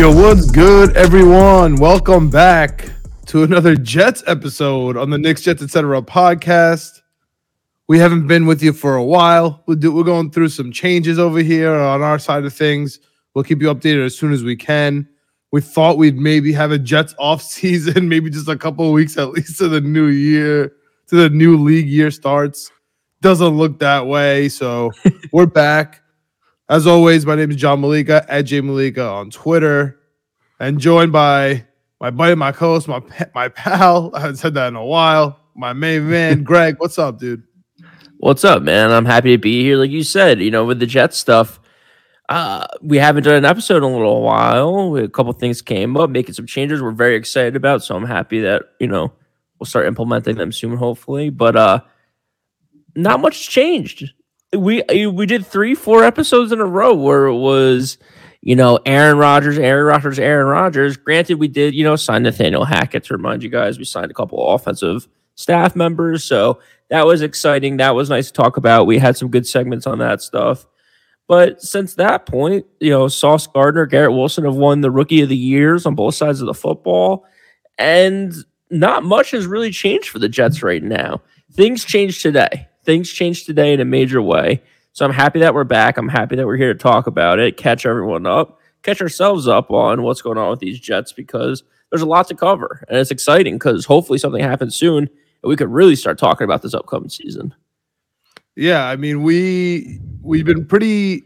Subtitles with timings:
[0.00, 1.74] Yo, what's good, everyone?
[1.74, 2.90] Welcome back
[3.26, 6.00] to another Jets episode on the Knicks Jets Etc.
[6.00, 7.02] podcast.
[7.86, 9.62] We haven't been with you for a while.
[9.66, 12.98] We're, do, we're going through some changes over here on our side of things.
[13.34, 15.06] We'll keep you updated as soon as we can.
[15.52, 19.18] We thought we'd maybe have a Jets off season, maybe just a couple of weeks
[19.18, 20.72] at least to the new year,
[21.08, 22.72] to the new league year starts.
[23.20, 24.48] Doesn't look that way.
[24.48, 24.92] So
[25.30, 26.00] we're back.
[26.70, 29.98] As always, my name is John Malika at J Malika on Twitter,
[30.60, 31.66] and joined by
[32.00, 33.02] my buddy, my co-host, my
[33.34, 34.12] my pal.
[34.14, 35.40] I haven't said that in a while.
[35.56, 36.76] My main man, Greg.
[36.78, 37.42] What's up, dude?
[38.18, 38.92] What's up, man?
[38.92, 39.78] I'm happy to be here.
[39.78, 41.58] Like you said, you know, with the Jets stuff,
[42.28, 44.94] uh, we haven't done an episode in a little while.
[44.94, 46.80] A couple things came up, making some changes.
[46.80, 49.12] We're very excited about, so I'm happy that you know
[49.58, 51.30] we'll start implementing them soon, hopefully.
[51.30, 51.80] But uh,
[52.94, 54.12] not much changed
[54.56, 57.98] we eh, we did three, four episodes in a row where it was,
[58.40, 60.96] you know, Aaron Rodgers, Aaron Rodgers, Aaron Rodgers.
[60.96, 63.78] Granted, we did, you know, sign Nathaniel Hackett to remind you guys.
[63.78, 67.76] We signed a couple of offensive staff members, so that was exciting.
[67.76, 68.86] That was nice to talk about.
[68.86, 70.66] We had some good segments on that stuff.
[71.28, 75.28] But since that point, you know, Sauce Gardner, Garrett Wilson have won the Rookie of
[75.28, 77.24] the Years on both sides of the football,
[77.78, 78.34] and
[78.68, 81.22] not much has really changed for the Jets right now.
[81.52, 84.60] Things changed today things changed today in a major way.
[84.92, 85.96] So I'm happy that we're back.
[85.96, 89.70] I'm happy that we're here to talk about it, catch everyone up, catch ourselves up
[89.70, 92.84] on what's going on with these Jets because there's a lot to cover.
[92.88, 95.08] And it's exciting because hopefully something happens soon
[95.42, 97.54] and we could really start talking about this upcoming season.
[98.56, 101.22] Yeah, I mean, we we've been pretty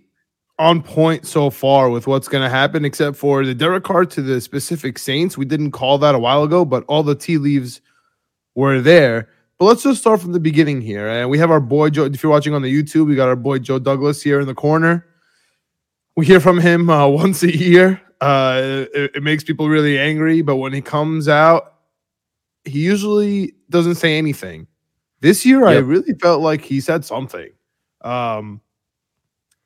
[0.59, 4.21] on point so far with what's going to happen, except for the Derek Carr to
[4.21, 5.39] the specific Saints.
[5.39, 7.81] We didn't call that a while ago, but all the tea leaves
[8.55, 9.31] were there.
[9.59, 11.07] But let's just start from the beginning here.
[11.07, 12.05] And we have our boy Joe.
[12.07, 14.55] If you're watching on the YouTube, we got our boy Joe Douglas here in the
[14.55, 15.07] corner.
[16.17, 18.01] We hear from him uh, once a year.
[18.21, 21.75] Uh, it, it makes people really angry, but when he comes out,
[22.65, 24.67] he usually doesn't say anything.
[25.21, 25.69] This year, yep.
[25.69, 27.51] I really felt like he said something.
[28.03, 28.61] Um,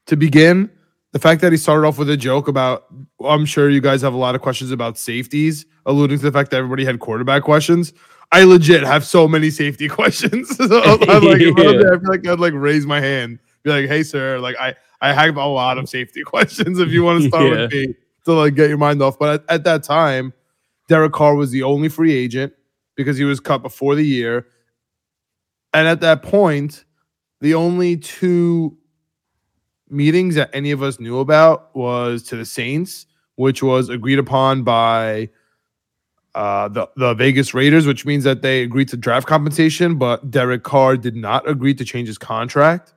[0.07, 0.71] to begin,
[1.13, 2.87] the fact that he started off with a joke about,
[3.25, 6.51] I'm sure you guys have a lot of questions about safeties, alluding to the fact
[6.51, 7.93] that everybody had quarterback questions.
[8.31, 10.57] I legit have so many safety questions.
[10.57, 11.51] so I'm like, yeah.
[11.51, 15.13] I feel like I'd like raise my hand, be like, "Hey, sir, like I I
[15.13, 16.79] have a lot of safety questions.
[16.79, 17.51] If you want to start yeah.
[17.51, 17.95] with me
[18.25, 20.33] to like get your mind off." But at, at that time,
[20.89, 22.53] Derek Carr was the only free agent
[22.95, 24.47] because he was cut before the year,
[25.73, 26.85] and at that point,
[27.41, 28.77] the only two
[29.91, 33.07] meetings that any of us knew about was to the Saints,
[33.37, 35.31] which was agreed upon by
[36.35, 40.63] uh, the the Vegas Raiders, which means that they agreed to draft compensation, but Derek
[40.63, 42.95] Carr did not agree to change his contract,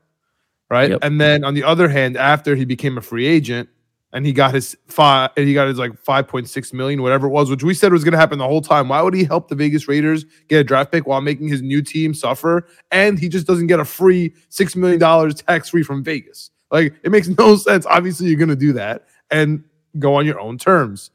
[0.69, 0.91] right?
[0.91, 0.99] Yep.
[1.01, 3.69] And then on the other hand, after he became a free agent
[4.13, 7.31] and he got his five, he got his like five point six million, whatever it
[7.31, 8.89] was, which we said was going to happen the whole time.
[8.89, 11.81] Why would he help the Vegas Raiders get a draft pick while making his new
[11.81, 12.67] team suffer?
[12.91, 16.51] And he just doesn't get a free six million dollars tax free from Vegas.
[16.69, 17.85] Like it makes no sense.
[17.85, 19.63] Obviously, you're going to do that and
[19.99, 21.11] go on your own terms.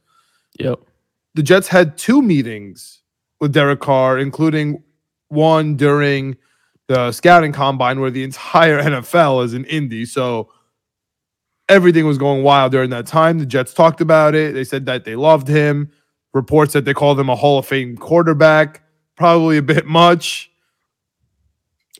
[0.58, 0.80] Yep
[1.36, 3.02] the Jets had two meetings
[3.40, 4.82] with Derek Carr, including
[5.28, 6.36] one during
[6.88, 10.06] the scouting combine where the entire NFL is in Indy.
[10.06, 10.50] So
[11.68, 13.38] everything was going wild during that time.
[13.38, 14.54] The Jets talked about it.
[14.54, 15.90] They said that they loved him.
[16.32, 18.82] Reports that they called him a Hall of Fame quarterback.
[19.14, 20.50] Probably a bit much.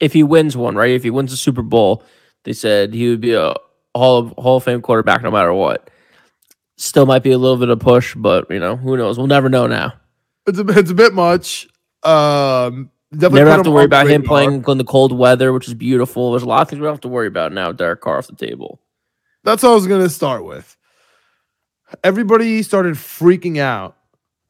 [0.00, 0.90] If he wins one, right?
[0.90, 2.02] If he wins the Super Bowl,
[2.44, 3.54] they said he would be a
[3.94, 5.90] Hall of Hall of Fame quarterback no matter what.
[6.76, 9.16] Still might be a little bit of push, but you know, who knows?
[9.16, 9.94] We'll never know now.
[10.46, 11.68] It's a, it's a bit much.
[12.02, 16.32] Um, never have to worry about him playing in the cold weather, which is beautiful.
[16.32, 17.72] There's a lot of things we don't have to worry about now.
[17.72, 18.80] Derek Carr off the table.
[19.42, 20.76] That's what I was going to start with.
[22.02, 23.96] Everybody started freaking out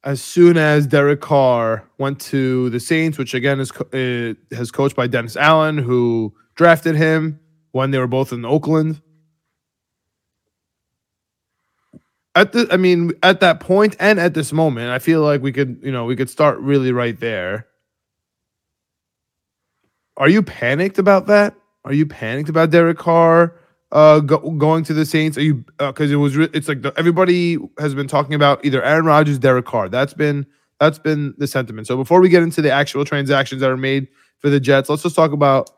[0.04, 4.96] as soon as Derek Carr went to the Saints, which again is uh, has coached
[4.96, 7.38] by Dennis Allen, who drafted him
[7.72, 9.02] when they were both in Oakland.
[12.36, 15.50] At the i mean at that point and at this moment i feel like we
[15.50, 17.66] could you know we could start really right there.
[20.18, 21.54] Are you panicked about that?
[21.84, 23.58] Are you panicked about derek carr
[23.90, 25.38] uh go, going to the saints?
[25.38, 28.64] Are you because uh, it was re- it's like the, everybody has been talking about
[28.64, 29.88] either aaron rodgers derek carr.
[29.88, 30.46] That's been
[30.78, 31.86] that's been the sentiment.
[31.86, 35.02] So before we get into the actual transactions that are made for the jets let's
[35.02, 35.70] just talk about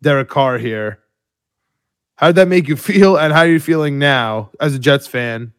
[0.00, 1.00] derek carr here.
[2.16, 5.08] How did that make you feel and how are you feeling now as a jets
[5.08, 5.52] fan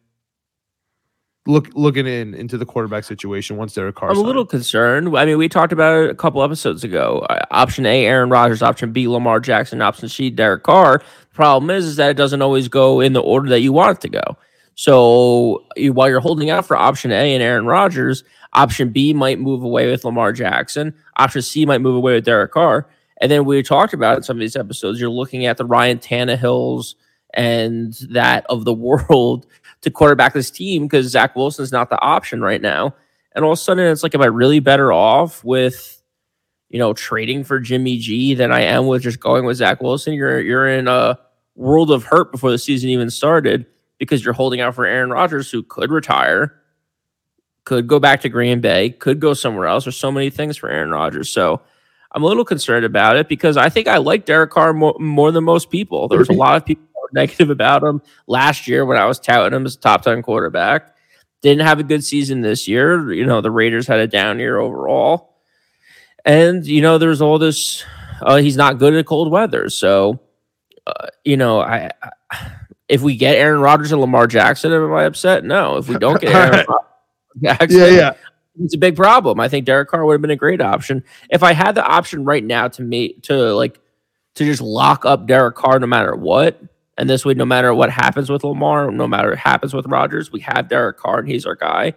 [1.46, 4.10] look looking in into the quarterback situation once Derek Carr.
[4.10, 5.16] I'm a little concerned.
[5.16, 7.26] I mean, we talked about it a couple episodes ago.
[7.28, 8.62] Uh, option A, Aaron Rodgers.
[8.62, 9.82] Option B, Lamar Jackson.
[9.82, 10.98] Option C, Derek Carr.
[10.98, 13.98] The problem is, is that it doesn't always go in the order that you want
[13.98, 14.38] it to go.
[14.74, 19.62] So while you're holding out for option A and Aaron Rodgers, option B might move
[19.62, 20.94] away with Lamar Jackson.
[21.16, 22.88] Option C might move away with Derek Carr.
[23.20, 25.98] And then we talked about in some of these episodes, you're looking at the Ryan
[25.98, 26.94] Tannehills
[27.32, 29.46] and that of the world
[29.84, 32.94] to quarterback this team because Zach Wilson's not the option right now.
[33.32, 36.02] And all of a sudden, it's like, am I really better off with,
[36.68, 40.14] you know, trading for Jimmy G than I am with just going with Zach Wilson?
[40.14, 41.18] You're you're in a
[41.56, 43.66] world of hurt before the season even started
[43.98, 46.60] because you're holding out for Aaron Rodgers, who could retire,
[47.64, 49.84] could go back to Green Bay, could go somewhere else.
[49.84, 51.30] There's so many things for Aaron Rodgers.
[51.30, 51.62] So
[52.12, 55.32] I'm a little concerned about it because I think I like Derek Carr more, more
[55.32, 56.06] than most people.
[56.08, 56.84] There's a lot of people
[57.20, 60.94] negative about him last year when I was touting him as a top 10 quarterback.
[61.42, 63.12] Didn't have a good season this year.
[63.12, 65.36] You know, the Raiders had a down year overall.
[66.24, 67.84] And, you know, there's all this,
[68.22, 69.68] uh, he's not good at cold weather.
[69.68, 70.20] So,
[70.86, 71.90] uh, you know, I,
[72.30, 72.50] I,
[72.88, 75.44] if we get Aaron Rodgers and Lamar Jackson, am I upset?
[75.44, 75.76] No.
[75.76, 76.66] If we don't get Aaron
[77.42, 78.14] Jackson, yeah, yeah.
[78.60, 79.40] It's a big problem.
[79.40, 81.02] I think Derek Carr would have been a great option.
[81.28, 83.80] If I had the option right now to me to like
[84.36, 86.60] to just lock up Derek Carr no matter what,
[86.96, 90.30] and this way, no matter what happens with Lamar, no matter what happens with Rodgers,
[90.30, 91.94] we have Derek Carr and he's our guy.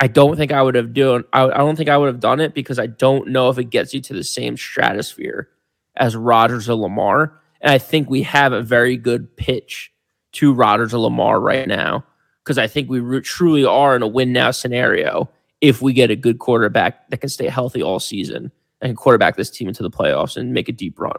[0.00, 1.24] I don't think I would have done.
[1.32, 3.70] I, I don't think I would have done it because I don't know if it
[3.70, 5.48] gets you to the same stratosphere
[5.96, 7.40] as Rodgers or Lamar.
[7.60, 9.92] And I think we have a very good pitch
[10.32, 12.04] to Rodgers or Lamar right now
[12.42, 15.30] because I think we re- truly are in a win now scenario
[15.60, 18.50] if we get a good quarterback that can stay healthy all season
[18.80, 21.18] and quarterback this team into the playoffs and make a deep run.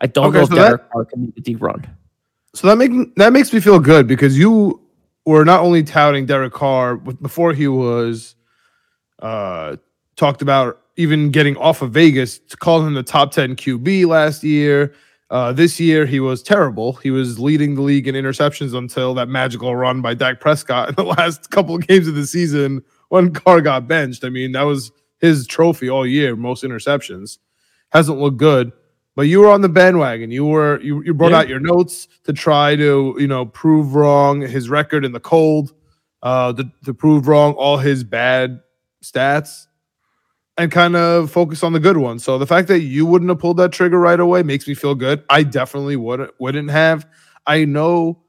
[0.00, 1.86] I don't okay, know so if Derek that, Carr can make a deep run.
[2.54, 4.80] So that make that makes me feel good because you
[5.26, 8.34] were not only touting Derek Carr before he was
[9.20, 9.76] uh,
[10.16, 14.42] talked about even getting off of Vegas to call him the top 10 QB last
[14.42, 14.94] year.
[15.30, 16.94] Uh, this year he was terrible.
[16.94, 20.94] He was leading the league in interceptions until that magical run by Dak Prescott in
[20.96, 24.24] the last couple of games of the season when Carr got benched.
[24.24, 27.38] I mean, that was his trophy all year, most interceptions.
[27.92, 28.72] Hasn't looked good
[29.20, 30.30] but you were on the bandwagon.
[30.30, 31.40] You were you, you brought yeah.
[31.40, 35.74] out your notes to try to you know prove wrong his record in the cold,
[36.22, 38.60] uh, to, to prove wrong all his bad
[39.04, 39.66] stats,
[40.56, 42.24] and kind of focus on the good ones.
[42.24, 44.94] So the fact that you wouldn't have pulled that trigger right away makes me feel
[44.94, 45.22] good.
[45.28, 47.06] I definitely wouldn't wouldn't have.
[47.46, 48.22] I know.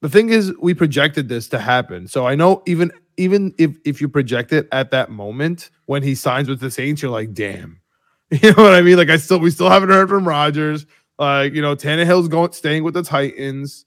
[0.00, 4.00] The thing is, we projected this to happen, so I know even even if if
[4.00, 7.82] you project it at that moment when he signs with the Saints, you're like, damn
[8.42, 8.96] You know what I mean?
[8.96, 10.84] Like I still we still haven't heard from Rodgers.
[11.18, 13.84] Like, you know, Tannehill's going staying with the Titans.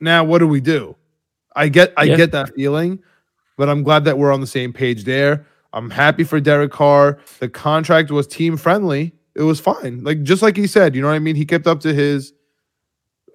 [0.00, 0.94] Now, what do we do?
[1.56, 2.16] I get I yeah.
[2.16, 3.02] get that feeling,
[3.56, 5.46] but I'm glad that we're on the same page there.
[5.72, 7.18] I'm happy for Derek Carr.
[7.40, 9.12] The contract was team friendly.
[9.34, 10.04] It was fine.
[10.04, 11.36] Like just like he said, you know what I mean?
[11.36, 12.32] He kept up to his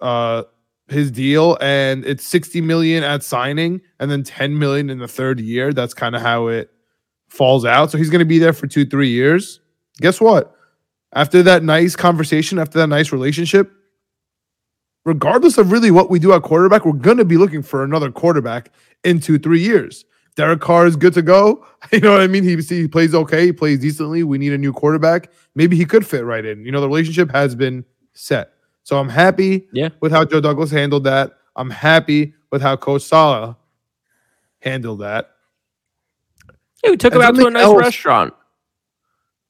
[0.01, 0.43] uh
[0.89, 5.39] his deal and it's 60 million at signing and then 10 million in the third
[5.39, 5.73] year.
[5.73, 6.72] That's kind of how it
[7.33, 7.89] falls out.
[7.89, 9.59] So he's going to be there for two, three years.
[9.97, 10.55] Guess what?
[11.13, 13.71] After that nice conversation, after that nice relationship,
[15.03, 18.11] regardless of really what we do at quarterback, we're going to be looking for another
[18.11, 18.71] quarterback
[19.03, 20.05] in two, three years.
[20.35, 21.65] Derek Carr is good to go.
[21.91, 22.45] You know what I mean?
[22.45, 24.23] He, he plays okay, he plays decently.
[24.23, 25.29] We need a new quarterback.
[25.53, 26.63] Maybe he could fit right in.
[26.63, 28.53] You know, the relationship has been set.
[28.83, 29.89] So I'm happy yeah.
[29.99, 31.33] with how Joe Douglas handled that.
[31.57, 33.57] I'm happy with how Coach Saleh
[34.61, 35.32] handled that.
[36.83, 37.79] Yeah, we took him out to a nice else.
[37.79, 38.33] restaurant.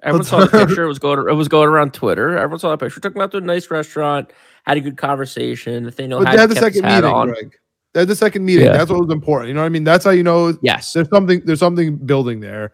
[0.04, 0.84] Everyone saw the picture.
[0.84, 1.20] It was going.
[1.28, 2.38] It was going around Twitter.
[2.38, 3.00] Everyone saw the picture.
[3.00, 4.32] Took him out to a nice restaurant.
[4.66, 5.84] Had a good conversation.
[5.84, 7.30] Nathaniel but had, had the second meeting, on.
[7.30, 7.56] Greg.
[7.94, 8.66] They had the second meeting.
[8.66, 8.74] Yeah.
[8.74, 9.50] That's what was important.
[9.50, 9.84] You know what I mean?
[9.84, 10.58] That's how you know.
[10.62, 10.94] Yes.
[10.94, 11.42] There's something.
[11.46, 12.74] There's something building there.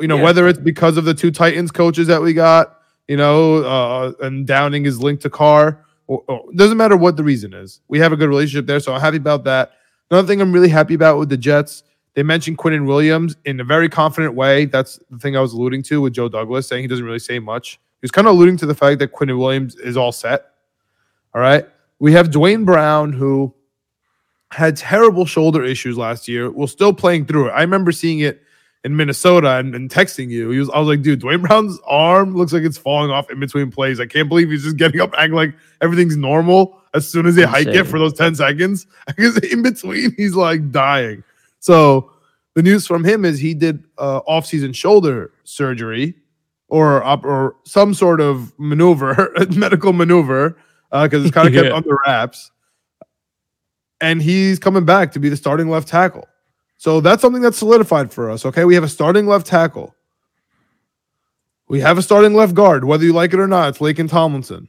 [0.00, 0.24] You know, yeah.
[0.24, 4.46] whether it's because of the two Titans coaches that we got, you know, uh, and
[4.46, 5.82] Downing is linked to Carr.
[6.08, 7.80] Or, or, doesn't matter what the reason is.
[7.88, 9.72] We have a good relationship there, so I'm happy about that.
[10.10, 11.82] Another thing I'm really happy about with the Jets
[12.16, 14.64] they mentioned Quinnen Williams in a very confident way.
[14.64, 17.38] That's the thing I was alluding to with Joe Douglas, saying he doesn't really say
[17.38, 17.72] much.
[18.00, 20.46] He was kind of alluding to the fact that Quinnen Williams is all set.
[21.34, 21.68] All right.
[21.98, 23.54] We have Duane Brown, who
[24.50, 26.50] had terrible shoulder issues last year.
[26.50, 27.50] We're still playing through it.
[27.50, 28.42] I remember seeing it
[28.82, 30.48] in Minnesota and, and texting you.
[30.48, 33.38] He was, I was like, dude, Duane Brown's arm looks like it's falling off in
[33.40, 34.00] between plays.
[34.00, 37.42] I can't believe he's just getting up, acting like everything's normal as soon as they
[37.42, 38.86] hike it for those 10 seconds.
[39.06, 41.22] Because in between, he's like dying.
[41.60, 42.12] So
[42.54, 46.14] the news from him is he did uh, off-season shoulder surgery
[46.68, 50.56] or or some sort of maneuver, medical maneuver,
[50.90, 51.74] because uh, it's kind of kept yeah.
[51.74, 52.50] under wraps.
[54.00, 56.26] And he's coming back to be the starting left tackle.
[56.76, 58.44] So that's something that's solidified for us.
[58.44, 59.94] Okay, we have a starting left tackle.
[61.68, 63.70] We have a starting left guard, whether you like it or not.
[63.70, 64.68] It's Laken Tomlinson.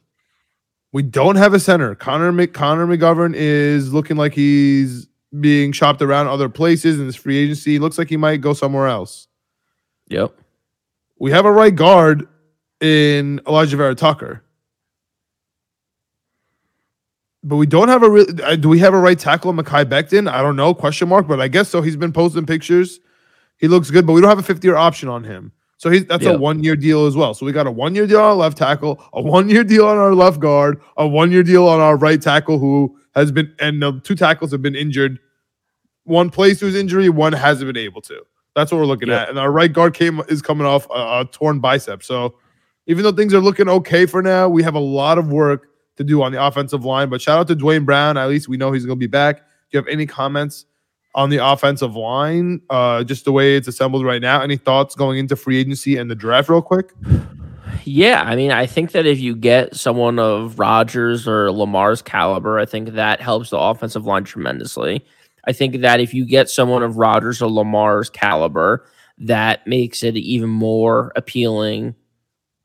[0.94, 1.94] We don't have a center.
[1.94, 5.08] Connor Mc, Connor McGovern is looking like he's
[5.39, 7.79] being shopped around other places in this free agency.
[7.79, 9.27] Looks like he might go somewhere else.
[10.10, 10.34] Yep.
[11.20, 12.27] We have a right guard
[12.82, 14.44] in Alijah Vera-Tucker.
[17.44, 18.25] But we don't have a real.
[18.44, 20.29] uh, Do we have a right tackle, Mekhi Becton?
[20.29, 20.74] I don't know.
[20.74, 21.27] Question mark.
[21.27, 21.82] But I guess so.
[21.82, 23.00] He's been posting pictures.
[23.58, 25.51] He looks good, but we don't have a 50 year option on him.
[25.77, 26.32] So he's that's Yeah.
[26.32, 27.34] a one year deal as well.
[27.34, 29.86] So we got a one year deal on our left tackle, a one year deal
[29.88, 33.53] on our left guard, a one year deal on our right tackle who has been
[33.60, 35.20] and the two tackles have been injured.
[36.08, 38.22] One plays through his injury, one hasn't been able to.
[38.56, 39.24] That's what we're looking Yeah.
[39.24, 39.30] at.
[39.30, 42.02] And our right guard came is coming off a, a torn bicep.
[42.02, 42.36] So
[42.88, 46.04] even though things are looking okay for now, we have a lot of work to
[46.04, 47.10] do on the offensive line.
[47.10, 48.18] But shout out to Duane Brown.
[48.18, 49.38] At least we know he's going to be back.
[49.38, 50.66] Do you have any comments
[51.14, 52.62] on the offensive line?
[52.70, 54.42] Uh, just the way it's assembled right now.
[54.42, 56.94] Any thoughts going into free agency and the draft, real quick?
[57.84, 62.60] Yeah, I mean, I think that if you get someone of Rodgers or Lamar's caliber,
[62.60, 65.06] I think that helps the offensive line tremendously.
[65.48, 68.86] I think that if you get someone of Rodgers or Lamar's caliber,
[69.18, 71.96] that makes it even more appealing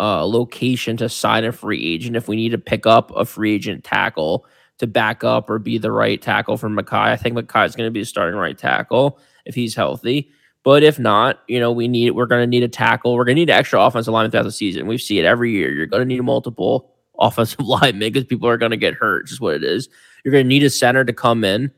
[0.00, 3.54] uh, location to sign a free agent if we need to pick up a free
[3.54, 4.44] agent tackle
[4.78, 6.92] to back up or be the right tackle for Mekhi.
[6.92, 10.30] I think Mekhi is going to be starting right tackle if he's healthy.
[10.64, 13.14] But if not, you know, we need we're going to need a tackle.
[13.14, 14.86] We're going to need an extra offensive linemen throughout the season.
[14.86, 15.72] We see it every year.
[15.72, 19.26] You're going to need multiple offensive linemen because people are going to get hurt.
[19.26, 19.88] Just what it is.
[20.24, 21.72] You're going to need a center to come in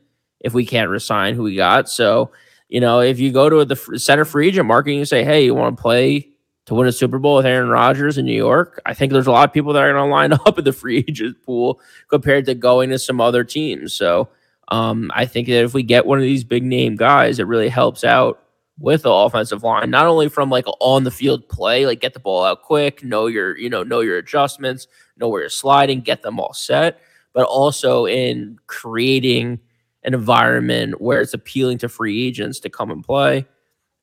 [0.45, 1.89] if we can't resign who we got.
[1.89, 2.31] So,
[2.69, 5.43] you know, if you go to the center free agent market and you say, "Hey,
[5.43, 6.29] you want to play
[6.67, 9.31] to win a Super Bowl with Aaron Rodgers in New York," I think there's a
[9.31, 12.45] lot of people that are going to line up in the free agent pool compared
[12.45, 13.93] to going to some other teams.
[13.95, 14.29] So,
[14.67, 17.69] um, I think that if we get one of these big name guys, it really
[17.69, 18.39] helps out
[18.77, 22.19] with the offensive line, not only from like on the field play, like get the
[22.19, 24.87] ball out quick, know your, you know, know your adjustments,
[25.17, 26.99] know where you're sliding, get them all set,
[27.33, 29.59] but also in creating
[30.05, 33.45] an environment where it's appealing to free agents to come and play.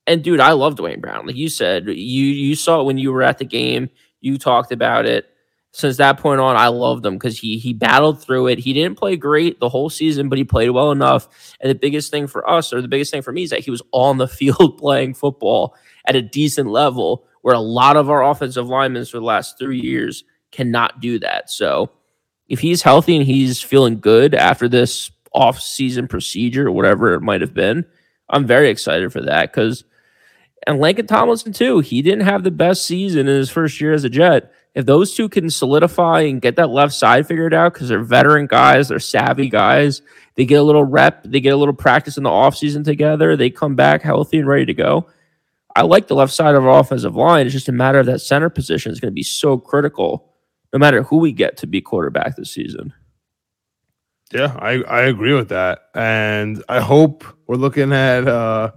[0.06, 1.26] And dude, I love Duane Brown.
[1.26, 3.88] Like you said, you you saw it when you were at the game,
[4.20, 5.26] you talked about it.
[5.74, 8.58] Since that point on, I loved him because he he battled through it.
[8.58, 11.28] He didn't play great the whole season, but he played well enough.
[11.60, 13.70] And the biggest thing for us, or the biggest thing for me, is that he
[13.70, 18.24] was on the field playing football at a decent level, where a lot of our
[18.24, 21.48] offensive linemen for the last three years cannot do that.
[21.48, 21.90] So
[22.48, 27.40] if he's healthy and he's feeling good after this off-season procedure or whatever it might
[27.40, 27.84] have been,
[28.28, 29.84] I'm very excited for that because
[30.66, 31.80] and Lincoln Tomlinson too.
[31.80, 34.52] He didn't have the best season in his first year as a Jet.
[34.74, 38.46] If those two can solidify and get that left side figured out because they're veteran
[38.46, 40.00] guys, they're savvy guys,
[40.34, 43.50] they get a little rep, they get a little practice in the offseason together, they
[43.50, 45.08] come back healthy and ready to go.
[45.74, 47.46] I like the left side of our offensive line.
[47.46, 50.32] It's just a matter of that center position is going to be so critical
[50.72, 52.94] no matter who we get to be quarterback this season.
[54.32, 55.88] Yeah, I, I agree with that.
[55.94, 58.72] And I hope we're looking at uh,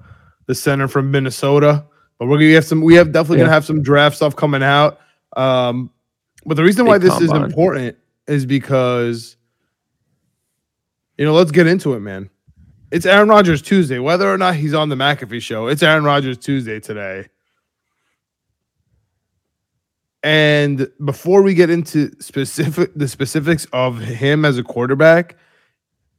[0.47, 1.85] the center from Minnesota.
[2.17, 4.99] But we're gonna have some we have definitely gonna have some draft stuff coming out.
[5.35, 5.91] Um,
[6.45, 7.97] but the reason why Big this is important
[8.27, 9.35] is because
[11.17, 12.29] you know, let's get into it, man.
[12.91, 13.99] It's Aaron Rodgers Tuesday.
[13.99, 17.27] Whether or not he's on the McAfee show, it's Aaron Rodgers Tuesday today.
[20.23, 25.37] And before we get into specific the specifics of him as a quarterback,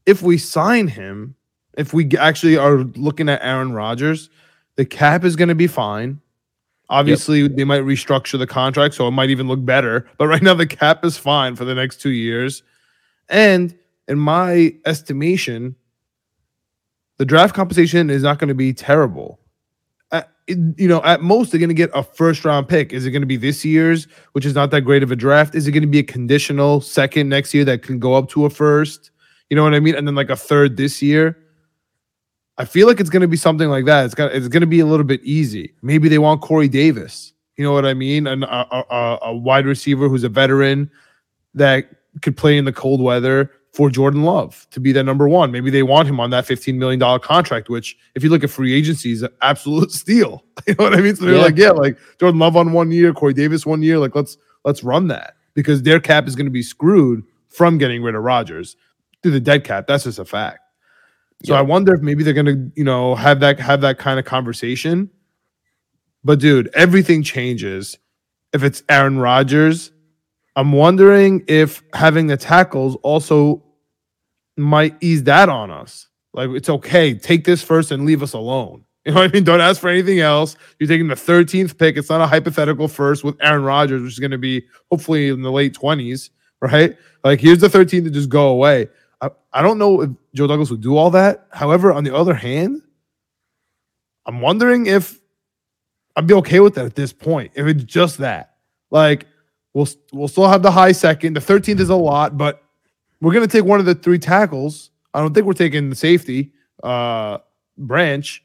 [0.07, 1.35] if we sign him,
[1.77, 4.31] if we actually are looking at Aaron Rodgers,
[4.77, 6.21] the cap is going to be fine.
[6.89, 10.09] Obviously, they might restructure the contract, so it might even look better.
[10.19, 12.63] But right now, the cap is fine for the next two years.
[13.29, 15.75] And in my estimation,
[17.19, 19.41] the draft compensation is not going to be terrible.
[20.13, 22.93] At, you know, at most, they're going to get a first round pick.
[22.93, 25.57] Is it going to be this year's, which is not that great of a draft?
[25.57, 28.45] Is it going to be a conditional second next year that can go up to
[28.45, 29.11] a first?
[29.51, 29.95] You know what I mean?
[29.95, 31.37] And then like a third this year.
[32.59, 34.07] I feel like it's going to be something like that.
[34.07, 35.75] It's got it's going to be a little bit easy.
[35.83, 37.33] Maybe they want Corey Davis.
[37.57, 38.27] You know what I mean?
[38.27, 40.91] And a, a, a- wide receiver who's a veteran
[41.55, 41.87] that
[42.23, 45.53] could play in the cold weather for Jordan Love to be that number one.
[45.53, 48.73] Maybe they want him on that $15 million contract, which if you look at free
[48.75, 50.43] agency is an absolute steal.
[50.67, 51.15] You know what I mean?
[51.15, 51.43] So they're Yeah.
[51.43, 53.99] like, yeah, like Jordan Love on one year, Corey Davis one year.
[53.99, 58.03] Like let's let's run that because their cap is going to be screwed from getting
[58.03, 58.77] rid of Rodgers
[59.23, 59.87] through the dead cap.
[59.87, 60.61] That's just a fact.
[61.45, 61.61] So Yeah.
[61.61, 65.11] I wonder if maybe they're gonna, you know, have that have that kind of conversation.
[66.25, 67.99] But dude, everything changes
[68.53, 69.93] if it's Aaron Rodgers.
[70.57, 73.63] I'm wondering if having the tackles also
[74.57, 76.09] might ease that on us.
[76.33, 78.83] Like it's okay, take this first and leave us alone.
[79.07, 79.45] You know what I mean?
[79.45, 80.57] Don't ask for anything else.
[80.81, 81.97] You're taking the 13th pick.
[81.97, 85.43] It's not a hypothetical first with Aaron Rodgers, which is going to be hopefully in
[85.43, 86.31] the late 20s
[86.61, 86.97] right?
[87.25, 88.89] Like here's the 13th to just go away.
[89.21, 91.47] I, I don't know if Joe Douglas would do all that.
[91.51, 92.83] However, on the other hand,
[94.27, 95.19] I'm wondering if
[96.17, 97.53] I'd be okay with that at this point.
[97.55, 98.57] If it's just that,
[98.91, 99.27] like
[99.75, 101.35] we'll we'll still have the high second.
[101.35, 102.63] The 13th is a lot, but
[103.21, 104.91] we're gonna take one of the three tackles.
[105.15, 107.39] I don't think we're taking the safety uh
[107.79, 108.43] branch.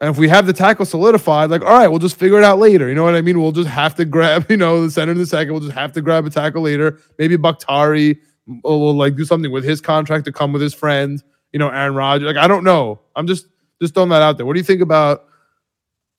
[0.00, 2.60] And if we have the tackle solidified, like, all right, we'll just figure it out
[2.60, 2.88] later.
[2.88, 3.40] You know what I mean?
[3.40, 5.52] We'll just have to grab, you know, the center in the second.
[5.52, 7.00] We'll just have to grab a tackle later.
[7.18, 8.20] Maybe Bakhtiari
[8.62, 11.94] will, like do something with his contract to come with his friend, you know, Aaron
[11.94, 12.26] Rodgers.
[12.26, 13.00] Like, I don't know.
[13.16, 13.46] I'm just
[13.80, 14.46] just throwing that out there.
[14.46, 15.24] What do you think about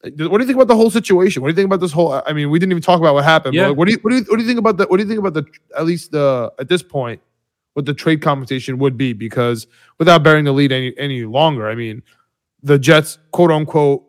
[0.02, 1.42] what do you think about the whole situation?
[1.42, 2.22] What do you think about this whole?
[2.26, 3.54] I mean, we didn't even talk about what happened.
[3.54, 3.68] Yeah.
[3.68, 5.04] Like, what do you what do you what do you think about the what do
[5.04, 5.46] you think about the
[5.78, 7.22] at least the at this point
[7.74, 9.12] what the trade compensation would be?
[9.14, 9.68] Because
[9.98, 12.02] without bearing the lead any any longer, I mean,
[12.64, 14.06] the Jets quote unquote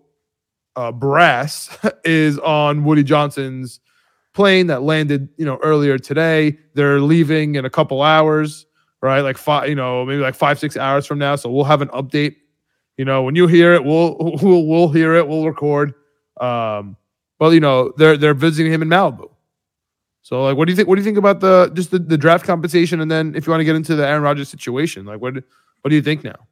[0.77, 3.81] uh, brass is on Woody Johnson's
[4.41, 6.59] plane that landed you know earlier today.
[6.75, 8.67] They're leaving in a couple hours,
[9.03, 9.21] right?
[9.21, 11.37] Like five, you know, maybe like five six hours from now.
[11.37, 12.37] So we'll have an update
[13.01, 15.27] you know, when you hear it, we'll we'll we'll hear it.
[15.27, 15.95] We'll record.
[16.39, 16.99] Um,
[17.39, 19.31] but you know, they're they're visiting him in Malibu.
[20.21, 20.87] So like, what do you think?
[20.87, 23.01] What do you think about the just the, the draft compensation?
[23.01, 25.33] And then if you want to get into the Aaron Rodgers situation, like what
[25.81, 26.47] what do you think now?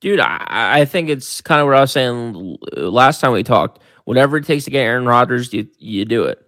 [0.00, 3.80] Dude, I, I think it's kind of what I was saying last time we talked.
[4.06, 6.44] Whatever it takes to get Aaron Rodgers, you you do it.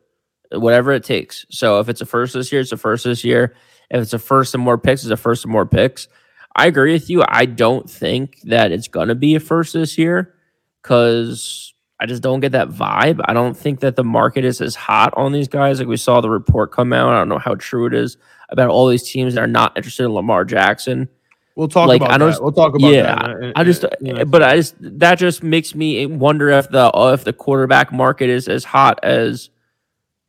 [0.53, 1.47] Whatever it takes.
[1.51, 3.55] So if it's a first this year, it's a first this year.
[3.91, 6.09] If it's a first and more picks, it's a first and more picks.
[6.57, 7.23] I agree with you.
[7.29, 10.35] I don't think that it's gonna be a first this year
[10.83, 13.21] because I just don't get that vibe.
[13.27, 15.79] I don't think that the market is as hot on these guys.
[15.79, 17.13] Like we saw the report come out.
[17.13, 18.17] I don't know how true it is
[18.49, 21.09] about all these teams that are not interested in Lamar Jackson.
[21.57, 22.43] We'll talk Like, about I don't- that.
[22.43, 23.31] We'll talk about yeah, that.
[23.43, 26.49] in- I just, uh, in- in- eh, but I just that just makes me wonder
[26.51, 29.51] if the if the quarterback market is as hot as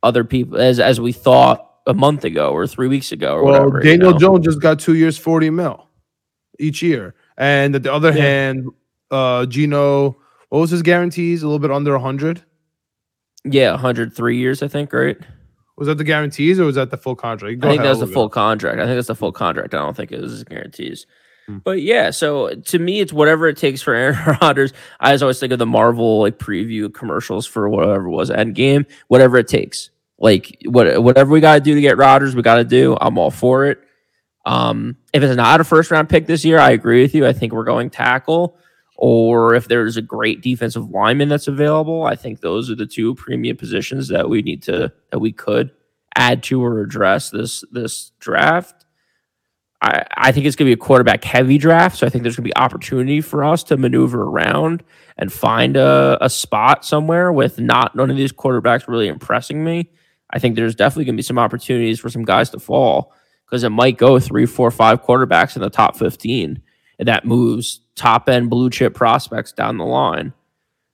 [0.03, 3.53] other people as as we thought a month ago or three weeks ago or well,
[3.65, 3.77] whatever.
[3.83, 4.17] you Daniel know?
[4.17, 5.87] Jones just got two years, forty mil
[6.59, 8.21] each year, and at the other Yeah.
[8.23, 8.67] hand,
[9.09, 10.17] uh, Geno,
[10.49, 11.41] what was his guarantees?
[11.43, 12.43] A little bit under a hundred.
[13.43, 15.17] yeah, 103 years, I think, right?
[15.77, 17.59] Was that the guarantees or was that the full contract?
[17.59, 18.79] Go I think ahead, that's the full contract.
[18.79, 19.73] I think that's the full contract.
[19.73, 21.07] I don't think it was guarantees.
[21.51, 21.57] Hmm.
[21.59, 24.73] But yeah, so to me, it's whatever it takes for Aaron Rodgers.
[24.99, 28.85] I always think of the Marvel like preview commercials for whatever it was Endgame.
[29.07, 32.55] Whatever it takes, like what whatever we got to do to get Rodgers, we got
[32.55, 32.97] to do.
[32.99, 33.79] I'm all for it.
[34.45, 37.27] Um, if it's not a first round pick this year, I agree with you.
[37.27, 38.57] I think we're going tackle.
[38.97, 43.15] Or if there's a great defensive lineman that's available, I think those are the two
[43.15, 45.71] premium positions that we need to that we could
[46.15, 48.85] add to or address this this draft.
[49.81, 52.35] I, I think it's going to be a quarterback heavy draft, so I think there's
[52.35, 54.83] going to be opportunity for us to maneuver around
[55.17, 59.89] and find a, a spot somewhere with not none of these quarterbacks really impressing me.
[60.29, 63.13] I think there's definitely going to be some opportunities for some guys to fall
[63.45, 66.61] because it might go three, four, five quarterbacks in the top 15,
[66.99, 70.33] and that moves top end blue chip prospects down the line.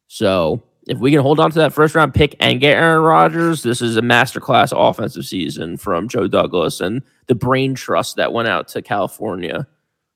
[0.08, 3.62] So if we can hold on to that first round pick and get Aaron Rodgers,
[3.62, 8.48] this is a masterclass offensive season from Joe Douglas and the brain trust that went
[8.48, 9.68] out to California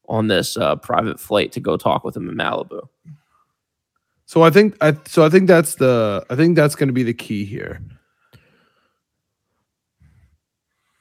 [0.08, 2.88] on this uh, private flight to go talk with him in Malibu.
[4.26, 7.04] So I think I so I think that's the I think that's going to be
[7.04, 7.82] the key here.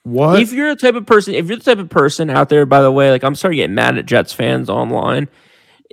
[0.02, 0.40] What?
[0.40, 2.80] If you're the type of person, if you're the type of person out there, by
[2.80, 5.28] the way, like I'm starting to get mad at Jets fans online.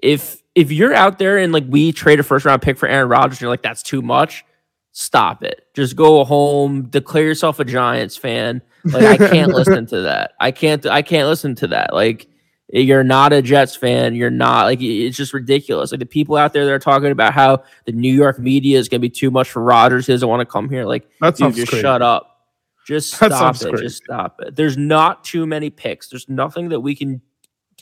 [0.02, 3.08] If if you're out there and like we trade a first round pick for Aaron
[3.08, 4.44] Rodgers, and you're like that's too much.
[4.92, 5.62] Stop it.
[5.76, 6.90] Just go home.
[6.90, 8.64] Declare yourself a Giants fan.
[8.84, 10.32] Like I can't listen to that.
[10.40, 10.84] I can't.
[10.88, 11.94] I can't listen to that.
[11.94, 12.28] Like
[12.70, 14.16] you're not a Jets fan.
[14.16, 15.92] You're not like it's just ridiculous.
[15.92, 18.90] Like the people out there that are talking about how the New York media is
[18.90, 20.08] going to be too much for Rodgers.
[20.08, 20.86] He doesn't want to come here.
[20.86, 22.48] Like that Dude, just shut up.
[22.88, 23.70] Just stop it.
[23.70, 23.84] crazy.
[23.84, 24.56] Just stop it.
[24.56, 26.10] There's not too many picks.
[26.10, 27.22] There's nothing that we can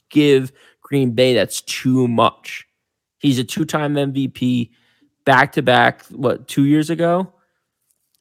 [0.09, 0.51] give
[0.85, 2.67] Green Bay that's too much.
[3.17, 4.69] He's a two-time MVP,
[5.25, 6.05] back to back.
[6.09, 7.33] What two years ago?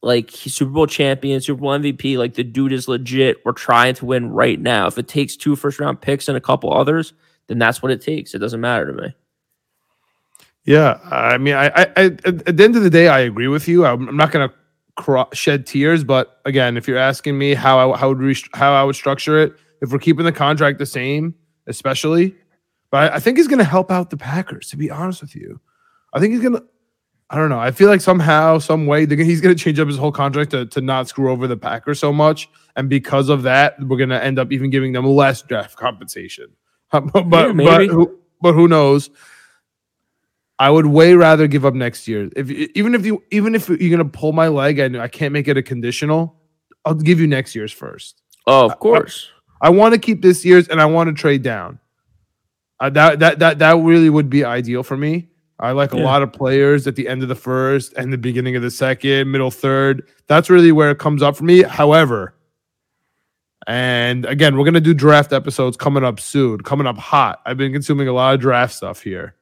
[0.01, 2.17] Like Super Bowl champion, Super Bowl MVP.
[2.17, 3.37] Like the dude is legit.
[3.45, 4.87] We're trying to win right now.
[4.87, 7.13] If it takes two first-round picks and a couple others,
[7.45, 8.33] then that's what it takes.
[8.33, 9.15] It doesn't matter to me.
[10.63, 13.67] Yeah, I mean, I, I, I, at the end of the day, I agree with
[13.67, 13.85] you.
[13.85, 14.51] I'm, I'm not to
[14.97, 18.83] cro- shed tears, but again, if you're asking me how I how would how I
[18.83, 21.35] would structure it, if we're keeping the contract the same,
[21.67, 22.35] especially,
[22.91, 24.69] but I, I think he's going to help out the Packers.
[24.69, 25.59] To be honest with you,
[26.13, 26.63] I think he's going to.
[27.29, 27.59] I don't know.
[27.59, 30.51] I feel like somehow, some way, gonna- he's going to change up his whole contract
[30.51, 34.09] to, to not screw over the Packers so much, and because of that, we're going
[34.09, 36.47] to end up even giving them less draft compensation.
[36.91, 39.09] but but, Yeah, but who, but who knows?
[40.57, 42.29] I would way rather give up next year.
[42.35, 45.47] If even if you even if you're gonna pull my leg and I can't make
[45.47, 46.35] it a conditional,
[46.85, 48.21] I'll give you next year's first.
[48.47, 49.29] Oh, of course.
[49.61, 51.79] I, I want to keep this year's, and I want to trade down.
[52.79, 55.27] Uh, that that that that really would be ideal for me.
[55.57, 58.57] I like a lot of players at the end of the first and the beginning
[58.57, 60.09] of the second, middle third.
[60.27, 61.61] That's really where it comes up for me.
[61.63, 62.35] However,
[63.65, 67.41] and again, we're gonna do draft episodes coming up soon, coming up hot.
[67.45, 69.35] I've been consuming a lot of draft stuff here.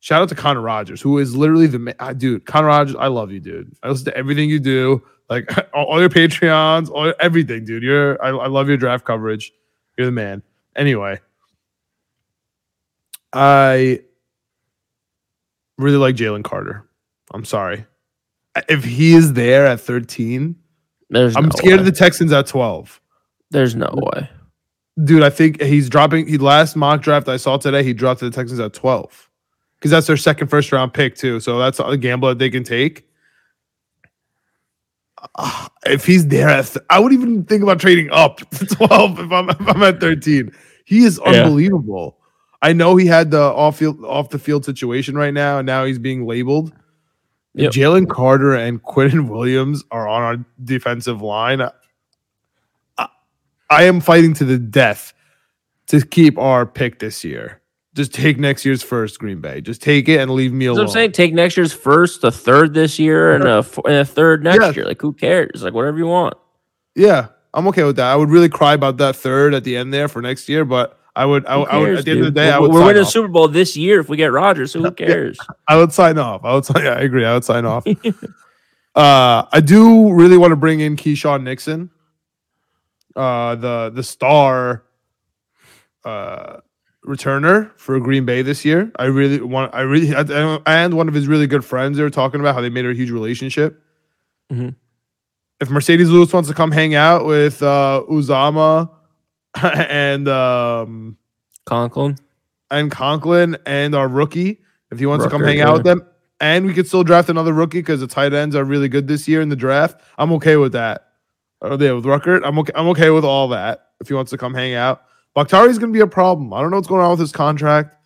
[0.00, 2.46] Shout out to Connor Rogers, who is literally the uh, dude.
[2.46, 3.74] Connor Rogers, I love you, dude.
[3.82, 7.82] I listen to everything you do, like all, all your Patreons, all everything, dude.
[7.82, 9.52] You're, I, I love your draft coverage.
[9.96, 10.42] You're the man.
[10.76, 11.20] Anyway,
[13.34, 14.00] I
[15.76, 16.88] really like Jalen Carter.
[17.32, 17.84] I'm sorry.
[18.68, 20.54] If he is there at 13,
[21.10, 21.78] There's I'm no scared way.
[21.80, 23.00] of the Texans at 12.
[23.50, 24.28] There's no way.
[25.02, 26.28] Dude, I think he's dropping.
[26.28, 29.28] He last mock draft I saw today, he dropped to the Texans at 12.
[29.76, 31.40] Because that's their second first round pick, too.
[31.40, 33.06] So that's a gamble that they can take.
[35.36, 39.18] Ah, if he's there at th- I would even think about trading up to 12
[39.20, 40.52] if I'm, if I'm at 13.
[40.84, 41.48] He is Yeah.
[42.64, 45.84] I know he had the off field off the field situation right now, and now
[45.84, 46.72] he's being labeled.
[47.54, 47.72] Yep.
[47.72, 51.60] Jalen Carter and Quinnen Williams are on our defensive line.
[52.98, 53.08] I,
[53.70, 55.12] I am fighting to the death
[55.88, 57.60] to keep our pick this year.
[57.94, 59.60] Just take next year's first, Green Bay.
[59.60, 60.78] Just take it and leave me alone.
[60.78, 61.12] what I'm saying.
[61.12, 64.64] Take next year's first, a third this year, and a, f- and a third next
[64.64, 64.72] Yeah.
[64.72, 64.84] year.
[64.84, 65.62] Like, who cares?
[65.62, 66.34] Like, whatever you want.
[66.96, 68.06] Yeah, I'm okay with that.
[68.10, 70.98] I would really cry about that third at the end there for next year, but
[71.16, 71.46] I would.
[71.46, 72.70] I, would- I would at the end of the day, I would.
[72.72, 73.08] we're winning off.
[73.08, 74.72] Super Bowl this year if we get Rodgers.
[74.72, 75.38] So who cares?
[75.68, 76.44] I would sign off.
[76.44, 76.84] I would sign.
[76.84, 77.24] Yeah, I agree.
[77.24, 77.86] I would sign off.
[77.86, 81.90] uh, I do really want to bring in Keisean Nixon,
[83.16, 84.84] uh, the the star,
[86.04, 86.58] uh,
[87.06, 88.90] returner for Green Bay this year.
[88.98, 89.74] I really want.
[89.74, 91.96] I really I- and one of his really good friends.
[91.96, 93.80] They were talking about how they made a huge relationship.
[94.52, 94.74] Mhm.
[95.60, 98.90] If Marcedes Lewis wants to come hang out with uh, Uzomah
[99.62, 101.16] and um,
[101.64, 102.16] Conklin.
[102.70, 106.06] and Conklin and our rookie, if he wants to come Ruckert, hang out with them,
[106.40, 109.28] and we could still draft another rookie because the tight ends are really good this
[109.28, 110.00] year in the draft.
[110.18, 111.08] I'm okay with that.
[111.62, 112.72] Oh, yeah, with Ruckert, I'm okay.
[112.74, 113.90] I'm okay with all that.
[114.00, 116.52] If he wants to come hang out, Bakhtiari's going to be a problem.
[116.52, 117.96] I don't know what's going on with his contract,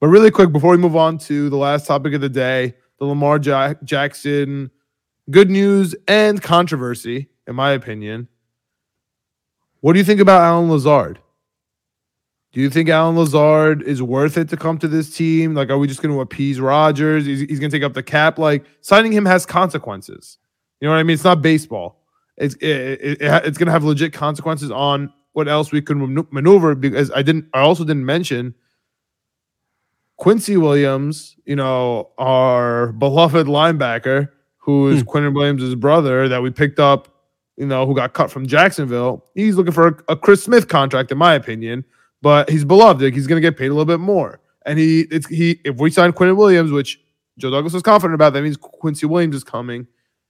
[0.00, 3.04] but really quick before we move on to the last topic of the day, the
[3.06, 4.70] Lamar Ja- Jackson
[5.30, 8.28] good news and controversy, in my opinion.
[9.80, 11.18] What do you think about Allen Lazard?
[12.52, 15.54] Do you think Allen Lazard is worth it to come to this team?
[15.54, 17.24] Like, are we just going to appease Rodgers?
[17.24, 18.38] He's, he's going to take up the cap.
[18.38, 20.36] Like, signing him has consequences.
[20.80, 21.14] You know what I mean?
[21.14, 22.02] It's not baseball.
[22.36, 25.96] It's it, it, it- it's going to have legit consequences on what else we could
[25.96, 26.74] manu- maneuver.
[26.74, 27.46] Because I didn't.
[27.54, 28.54] I also didn't mention
[30.16, 31.36] Quincy Williams.
[31.44, 35.08] You know, our beloved linebacker, who is Hmm.
[35.08, 37.09] Quinnen Williams' brother, that we picked up.
[37.60, 39.24] You know, who got cut from Jacksonville.
[39.34, 41.84] He's looking for a, a Chris Smith contract, in my opinion
[42.22, 43.02] but he's beloved.
[43.02, 44.40] Like he's going to get paid a little bit more.
[44.66, 45.60] And he, it's he.
[45.64, 47.00] If we sign Quinnen Williams, which
[47.38, 49.86] Joe Douglas was confident about, that means Quincy Williams is coming.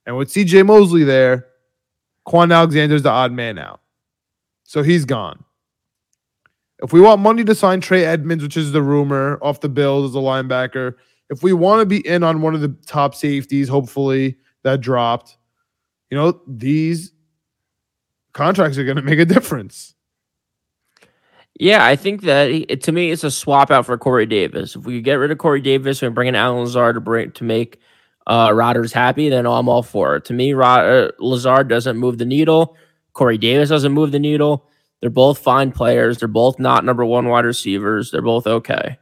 [0.07, 0.63] And with C.J.
[0.63, 1.47] Mosley there,
[2.27, 3.81] Kwon Alexander's the odd man out,
[4.65, 5.45] so he's gone.
[6.83, 10.11] If we want money to sign Trey Edmunds, which is the rumor off the Bills
[10.11, 10.95] as a linebacker,
[11.29, 15.37] if we want to be in on one of the top safeties, hopefully that dropped,
[16.11, 17.13] you know these
[18.33, 19.95] contracts are going to make a difference.
[21.59, 24.77] Yeah, I think that he- to me it's a swap out for Corey Davis.
[24.77, 27.33] If we could get rid of Corey Davis and bring in Allen Lazard to bring
[27.33, 27.79] to make
[28.27, 30.25] uh, Rodgers happy, then I'm all for it.
[30.27, 32.77] To me, Rod, uh, Lazard doesn't move the needle.
[33.13, 34.67] Corey Davis doesn't move the needle.
[35.01, 36.19] They're both fine players.
[36.19, 38.11] They're both not number one wide receivers.
[38.11, 38.99] They're both okay.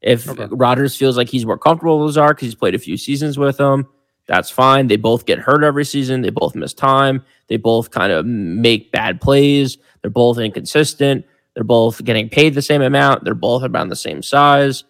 [0.00, 0.46] If Okay.
[0.50, 3.58] Rodgers feels like he's more comfortable with Lazard because he's played a few seasons with
[3.58, 3.86] him,
[4.26, 4.86] that's fine.
[4.86, 6.22] They both get hurt every season.
[6.22, 7.24] They both miss time.
[7.48, 9.78] They both kind of make bad plays.
[10.00, 11.26] They're both inconsistent.
[11.54, 13.24] They're both getting paid the same amount.
[13.24, 14.84] They're both around the same size.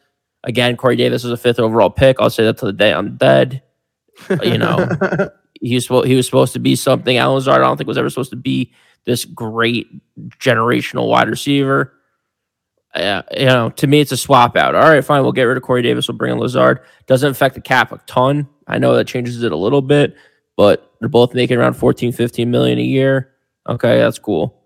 [0.45, 2.21] Again, Corey Davis was a fifth overall pick.
[2.21, 3.63] I'll say that to the day I'm dead.
[4.43, 4.89] You know,
[5.61, 7.17] he was supposed he was supposed to be something.
[7.17, 8.73] Allen Lazard, I don't think was ever supposed to be
[9.05, 9.89] this great
[10.39, 11.93] generational wide receiver.
[12.95, 14.75] Uh, you know, to me, it's a swap out.
[14.75, 15.23] All right, fine.
[15.23, 16.07] We'll get rid of Corey Davis.
[16.07, 16.81] We'll bring in Lazard.
[17.07, 18.49] Doesn't affect the cap a ton.
[18.67, 20.17] I know that changes it a little bit,
[20.57, 23.31] but they're both making around 14, 15 million a year.
[23.69, 24.61] Okay, that's cool.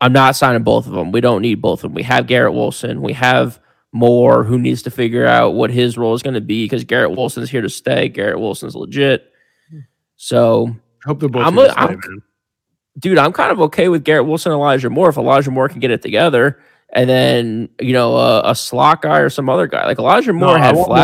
[0.00, 1.12] I'm not signing both of them.
[1.12, 1.94] We don't need both of them.
[1.94, 3.00] We have Garrett Wilson.
[3.00, 3.58] We have
[3.92, 7.12] Moore, who needs to figure out what his role is going to be because Garrett
[7.16, 8.08] Wilson's here to stay.
[8.08, 9.30] Garrett Wilson's legit.
[10.16, 11.46] So, hope they're both.
[11.46, 12.22] I'm a- stay, I'm-
[12.98, 15.80] dude, I'm kind of okay with Garrett Wilson and Elijah Moore if Elijah Moore can
[15.80, 16.58] get it together.
[16.92, 19.84] And then, you know, a, a slot guy or some other guy.
[19.86, 20.96] Like Elijah No, Moore I had want more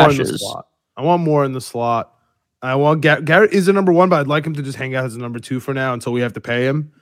[1.01, 1.05] in the flashes.
[1.05, 1.05] slot.
[1.05, 2.15] I want more in the slot.
[2.63, 4.95] I want Gar- Garrett is a number one, but I'd like him to just hang
[4.95, 6.93] out as a number two for now until we have to pay him.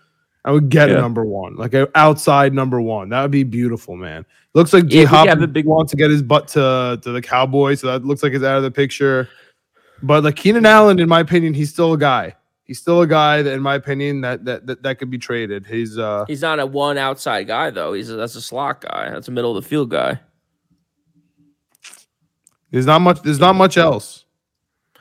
[0.45, 0.97] I would get Yeah.
[0.97, 3.09] a number one, like an outside number one.
[3.09, 4.25] That would be beautiful, man.
[4.55, 7.11] Looks like Yeah, G if Hop a big- wants to get his butt to to
[7.13, 9.29] the Cowboys, so that looks like it's out of the picture.
[10.03, 12.37] But like Keenan Allen, in my opinion, he's still a guy.
[12.65, 15.67] He's still a guy that, in my opinion, that that that, that could be traded.
[15.67, 17.93] He's uh He's not a one outside guy though.
[17.95, 19.11] He's a, that's a slot guy.
[19.11, 20.21] That's a middle of the field guy.
[22.71, 24.25] There's not much there's not much else.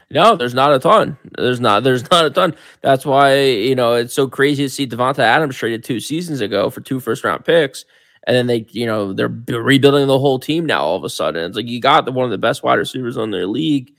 [0.09, 1.17] No, there's not a ton.
[1.37, 1.83] There's not.
[1.83, 2.55] There's not a ton.
[2.81, 6.69] That's why you know it's so crazy to see Davante Adams traded two seasons ago
[6.69, 7.83] for two first round picks,
[8.25, 10.81] and then they, you know, they're rebuilding the whole team now.
[10.81, 13.17] All of a sudden, it's like you got the, one of the best wide receivers
[13.17, 13.91] on their league.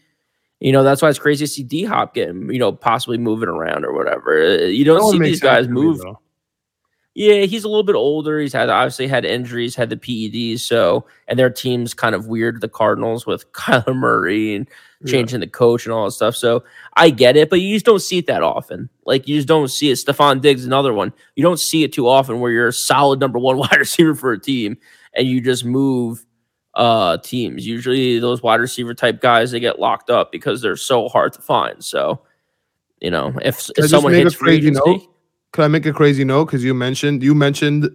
[0.60, 3.50] You know that's why it's crazy to see D Hop getting, you know, possibly moving
[3.50, 4.66] around or whatever.
[4.66, 6.20] You don't see these guys me, move though.
[7.18, 8.38] Yeah, he's a little bit older.
[8.38, 10.60] He's had obviously had injuries, had the PEDs.
[10.60, 12.60] So, and their team's kind of weird.
[12.60, 14.68] The Cardinals with Kyler Murray and
[15.00, 15.10] Yeah.
[15.10, 16.36] changing the coach and all that stuff.
[16.36, 16.62] So,
[16.96, 18.88] I get it, but you just don't see it that often.
[19.04, 19.94] Like you just don't see it.
[19.94, 21.12] Stefon Diggs, another one.
[21.34, 24.30] You don't see it too often where you're a solid number one wide receiver for
[24.30, 24.78] a team
[25.12, 26.24] and you just move
[26.74, 27.66] uh teams.
[27.66, 31.42] Usually, those wide receiver type guys they get locked up because they're so hard to
[31.42, 31.84] find.
[31.84, 32.20] So,
[33.00, 35.02] you know, if, if someone hits free agency, note?
[35.52, 36.46] Could I make a crazy note?
[36.46, 37.88] Because you mentioned you mentioned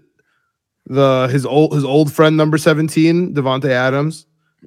[0.88, 4.26] the his old his old friend number seventeen, Davante Adams,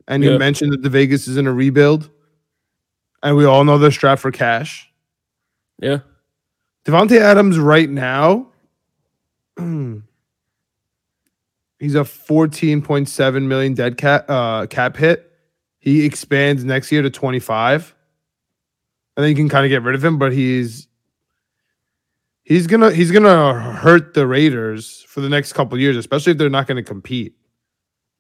[0.09, 0.39] and you Yeah.
[0.39, 2.09] mentioned that the Vegas is in a rebuild,
[3.23, 4.91] and we all know they're strapped for cash.
[5.81, 5.99] yeah.
[6.87, 8.47] Davante Adams right now,
[11.79, 15.31] he's a fourteen point seven million dead cap uh, cap hit.
[15.81, 17.95] He expands next year to twenty five.
[19.17, 20.86] I think you can kind of get rid of him, but he's
[22.47, 26.49] he's gonna he's gonna hurt the Raiders for the next couple years, especially if they're
[26.49, 27.35] not going to compete.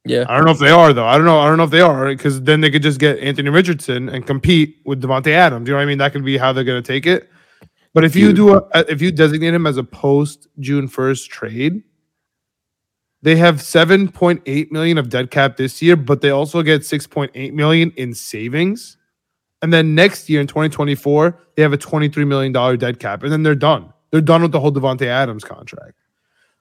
[0.04, 0.24] Yeah.
[0.28, 1.06] I don't know if they are though.
[1.06, 1.38] I don't know.
[1.38, 4.26] I don't know if they are because then they could just get Anthony Richardson and
[4.26, 5.66] compete with Davante Adams.
[5.66, 5.98] You know what I mean?
[5.98, 7.30] That could be how they're going to take it.
[7.92, 8.36] But if you Dude.
[8.36, 11.82] do a, if you designate him as a post June first trade,
[13.22, 16.84] they have seven point eight million of dead cap this year, but they also get
[16.84, 18.98] six point eight million in savings.
[19.62, 23.42] And then next year in 2024, they have a $23 million dead cap, and then
[23.42, 23.92] they're done.
[24.11, 25.95] They're done with the whole Davante Adams contract.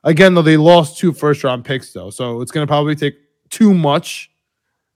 [0.04, 2.10] Again, though, they lost two first round picks, though.
[2.10, 3.16] So it's going to probably take
[3.50, 4.30] too much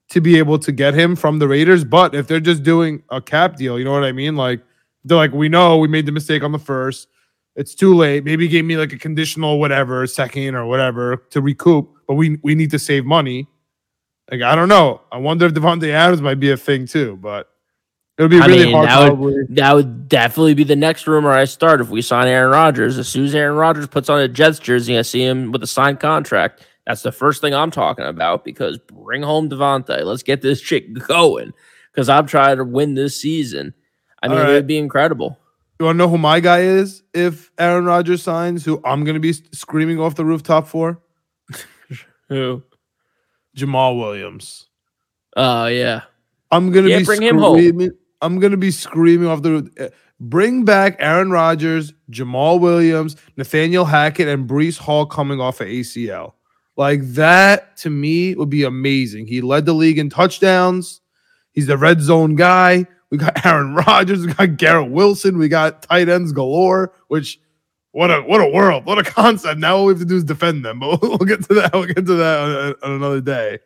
[0.09, 1.83] to be able to get him from the Raiders.
[1.83, 4.35] But if they're just doing a cap deal, you know what I mean?
[4.35, 4.61] Like,
[5.03, 7.07] they're like, we know we made the mistake on the first.
[7.55, 8.23] It's too late.
[8.23, 12.55] Maybe give me like a conditional whatever, second or whatever to recoup, but we, we
[12.55, 13.47] need to save money.
[14.31, 15.01] Like, I don't know.
[15.11, 17.49] I wonder if Davante Adams might be a thing too, but
[18.19, 18.87] it would be I really mean, hard.
[18.89, 22.51] that would- That would definitely be the next rumor I start if we sign Aaron
[22.51, 22.99] Rodgers.
[22.99, 25.67] As soon as Aaron Rodgers puts on a Jets jersey, I see him with a
[25.67, 26.67] signed contract.
[26.85, 30.03] That's the first thing I'm talking about because bring home Davante.
[30.03, 31.53] Let's get this chick going
[31.93, 33.73] because I'm trying to win this season.
[34.21, 34.49] I mean, right.
[34.49, 35.39] it would be incredible.
[35.79, 38.65] You want to know who my guy is if Aaron Rodgers signs?
[38.65, 40.99] Who I'm going to be screaming off the rooftop for?
[42.27, 42.63] Who?
[43.55, 44.67] Jamaal Williams.
[45.37, 46.01] Oh, yeah.
[46.51, 47.91] I'm going to Yeah, be bring him home.
[48.21, 49.69] I'm going to be screaming off the roof.
[49.77, 49.89] eh,
[50.21, 56.33] Bring back Aaron Rodgers, Jamaal Williams, Nathaniel Hackett, and Breece Hall coming off of ACL.
[56.75, 59.27] Like that to me would be amazing.
[59.27, 60.99] He led the league in touchdowns.
[61.51, 62.85] He's the red zone guy.
[63.11, 64.25] We got Aaron Rodgers.
[64.25, 65.37] We got Garrett Wilson.
[65.37, 66.93] We got tight ends galore.
[67.07, 67.39] Which
[67.91, 68.85] what a what a world.
[68.85, 69.59] What a concept.
[69.59, 70.79] Now all we have to do is defend them.
[70.81, 71.73] But we'll get to that.
[71.73, 73.59] We'll get to that on, on another day.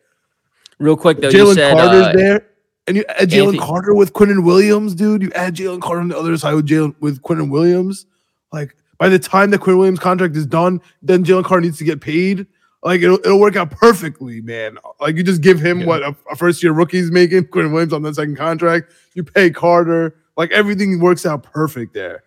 [0.78, 2.46] Real quick, though, you Jalen said Carter's uh, there,
[2.86, 5.22] and you add Jalen Carter with Quinnen Williams, dude.
[5.22, 8.06] You add Jalen Carter on the other side with Jalen with Quinnen Williams.
[8.52, 11.84] Like by the time the Quinnen Williams contract is done, then Jalen Carter needs to
[11.84, 12.46] get paid.
[12.82, 14.76] Like it'll, it'll work out perfectly, man.
[15.00, 15.86] Like you just give him Yeah.
[15.86, 18.92] what a, a first year rookie's making, Quinnen Williams on the second contract.
[19.14, 20.16] You pay Carter.
[20.36, 22.24] Like everything works out perfect there.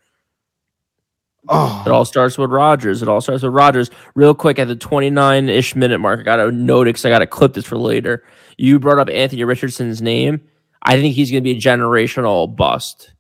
[1.50, 1.84] Oh.
[1.86, 3.02] It all starts with Rodgers.
[3.02, 3.90] It all starts with Rodgers.
[4.16, 7.20] Real quick at the 29 ish minute mark, I got to note because I got
[7.20, 8.24] to clip this for later.
[8.58, 10.42] You brought up Anthony Richardson's name.
[10.82, 13.14] I think he's going to be a generational bust.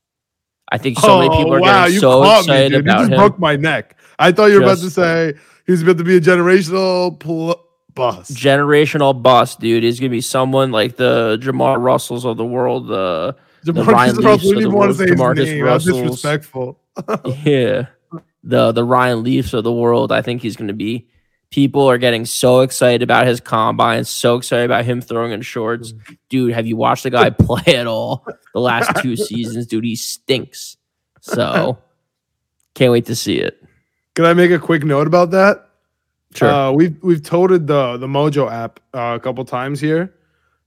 [0.71, 2.85] I think so many people are Oh, wow, getting you so caught excited me, dude.
[2.85, 3.17] You about just him.
[3.17, 3.97] broke my neck.
[4.19, 5.33] I thought you were about to say
[5.65, 8.33] he's about to be a generational pl- bust.
[8.33, 9.83] generational bust, dude.
[9.83, 12.91] He's going to be someone like the Jamar Russells of the world.
[12.91, 13.33] Uh,
[13.65, 15.59] Jamarcus Ryan Leafs of the want to world, Jamarcus name.
[15.65, 16.01] How Russells.
[16.01, 16.79] disrespectful.
[17.43, 17.87] yeah,
[18.43, 20.11] the the Ryan Leafs of the world.
[20.11, 21.07] I think he's going to be.
[21.49, 25.93] People are getting so excited about his combine, so excited about him throwing in shorts.
[26.29, 29.65] Dude, have you watched the guy play at all the last two seasons?
[29.65, 30.75] Dude, he stinks.
[31.21, 31.77] So,
[32.73, 33.63] can't wait to see it.
[34.15, 35.69] Can I make a quick note about that?
[36.35, 36.49] Sure.
[36.49, 40.13] Uh, we've we've toted the the Mojo app uh, a couple times here.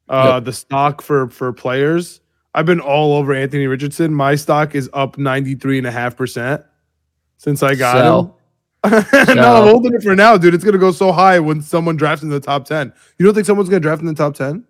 [0.09, 0.45] Uh, Yep.
[0.45, 2.21] The stock for for players.
[2.55, 4.13] I've been all over Anthony Richardson.
[4.13, 6.65] My stock is up 93.5%
[7.37, 8.33] since I got him.
[9.35, 10.55] No, I'm holding it for now, dude.
[10.55, 12.93] It's gonna go so high when someone drafts in the top ten.
[13.19, 14.65] You don't think someone's gonna draft in the top ten?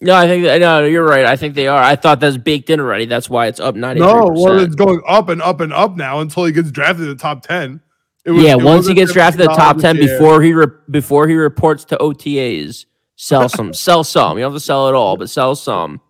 [0.00, 1.24] No, I think no, you're right.
[1.24, 1.82] I think they are.
[1.82, 3.06] I thought that's baked in already.
[3.06, 4.00] That's why it's up ninety.
[4.00, 7.08] No, well, it's going up and up and up now until he gets drafted in
[7.08, 7.80] the top ten.
[8.26, 11.34] Was, yeah, once he gets drafted in the top ten, before he re- before he
[11.34, 14.36] reports to OTAs, sell some, sell some.
[14.36, 16.00] You don't have to sell it all, but sell some.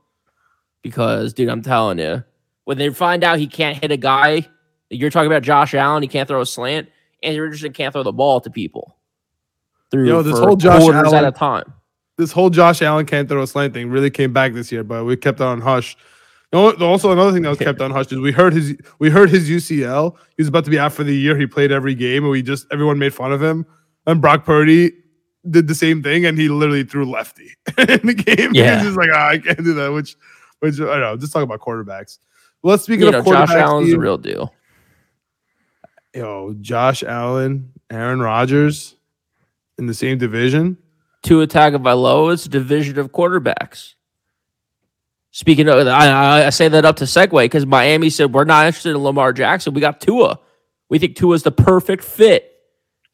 [0.82, 2.24] Because, dude, I'm telling you,
[2.64, 4.48] when they find out he can't hit a guy,
[4.88, 6.88] you're talking about Josh Allen, he can't throw a slant.
[7.22, 8.96] Anthony Richardson can't throw the ball to people
[9.90, 11.72] through Yo, this whole Josh Allen, at a time.
[12.16, 15.04] This whole Josh Allen can't throw a slant thing really came back this year, but
[15.04, 15.96] we kept on hush.
[16.52, 19.50] Also, another thing that was kept on hush is we heard his we heard his
[19.50, 20.16] UCL.
[20.36, 21.36] He was about to be out for the year.
[21.36, 23.66] He played every game, and we just everyone made fun of him.
[24.06, 24.92] And Brock Purdy
[25.50, 28.54] did the same thing, and he literally threw lefty in the game.
[28.54, 29.92] Yeah, he's just like, oh, I can't do that.
[29.92, 30.16] Which,
[30.60, 31.16] which I don't know.
[31.16, 32.18] Just talk about quarterbacks.
[32.62, 33.48] Let's speak you of know, quarterbacks.
[33.48, 34.52] Josh Allen's the real deal
[36.16, 38.96] yo, Josh Allen, Aaron Rodgers
[39.78, 40.78] in the same division.
[41.22, 43.94] Tua Tagovailoa is a division of quarterbacks.
[45.30, 48.90] Speaking of, I, I say that up to segue because Miami said we're not interested
[48.90, 49.74] in Lamar Jackson.
[49.74, 50.40] We got Tua.
[50.88, 52.52] We think Tua is the perfect fit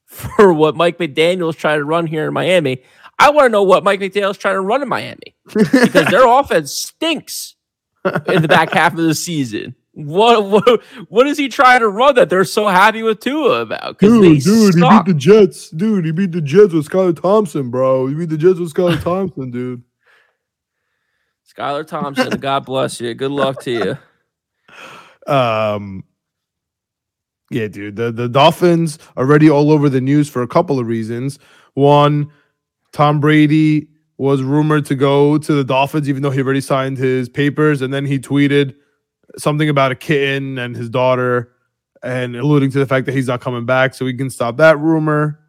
[0.06, 2.82] for what Mike McDaniel is trying to run here in Miami.
[3.18, 6.26] I want to know what Mike McDaniel is trying to run in Miami because their
[6.38, 7.56] offense stinks
[8.28, 9.74] in the back half of the season.
[9.94, 13.98] What what what is he trying to run that they're so happy with Tua about?
[13.98, 15.06] Dude, dude, suck.
[15.06, 15.68] he beat the Jets.
[15.68, 18.06] Dude, he beat the Jets with Skylar Thompson, bro.
[18.06, 19.82] He beat the Jets with Skylar Thompson, dude.
[21.54, 23.12] Skylar Thompson, God bless you.
[23.12, 23.98] Good luck to
[25.26, 25.32] you.
[25.32, 26.04] Um
[27.50, 27.96] yeah, dude.
[27.96, 31.38] The the Dolphins already all over the news for a couple of reasons.
[31.74, 32.32] One,
[32.92, 37.28] Tom Brady was rumored to go to the Dolphins, even though he already signed his
[37.28, 38.74] papers, and then he tweeted
[39.38, 41.52] something about a kitten and his daughter
[42.02, 44.78] and alluding to the fact that he's not coming back so we can stop that
[44.78, 45.40] rumor.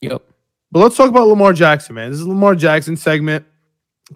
[0.00, 0.22] Yep.
[0.70, 2.10] But let's talk about Lamar Jackson, man.
[2.10, 3.44] This is Lamar Jackson segment.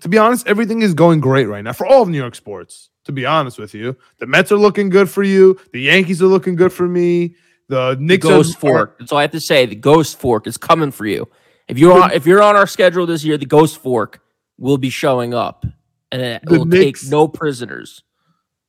[0.00, 2.90] To be honest, everything is going great right now for all of New York sports.
[3.04, 5.60] To be honest with you, the Mets are looking good for you.
[5.72, 7.36] The Yankees are looking good for me.
[7.68, 8.98] The Knicks the Ghost are, Fork.
[8.98, 9.64] That's all I have to say.
[9.66, 11.28] The Ghost Fork is coming for you.
[11.68, 14.20] If you're on, if you're on our schedule this year, the Ghost Fork
[14.58, 15.64] will be showing up,
[16.10, 18.02] and it will Knicks, take no prisoners.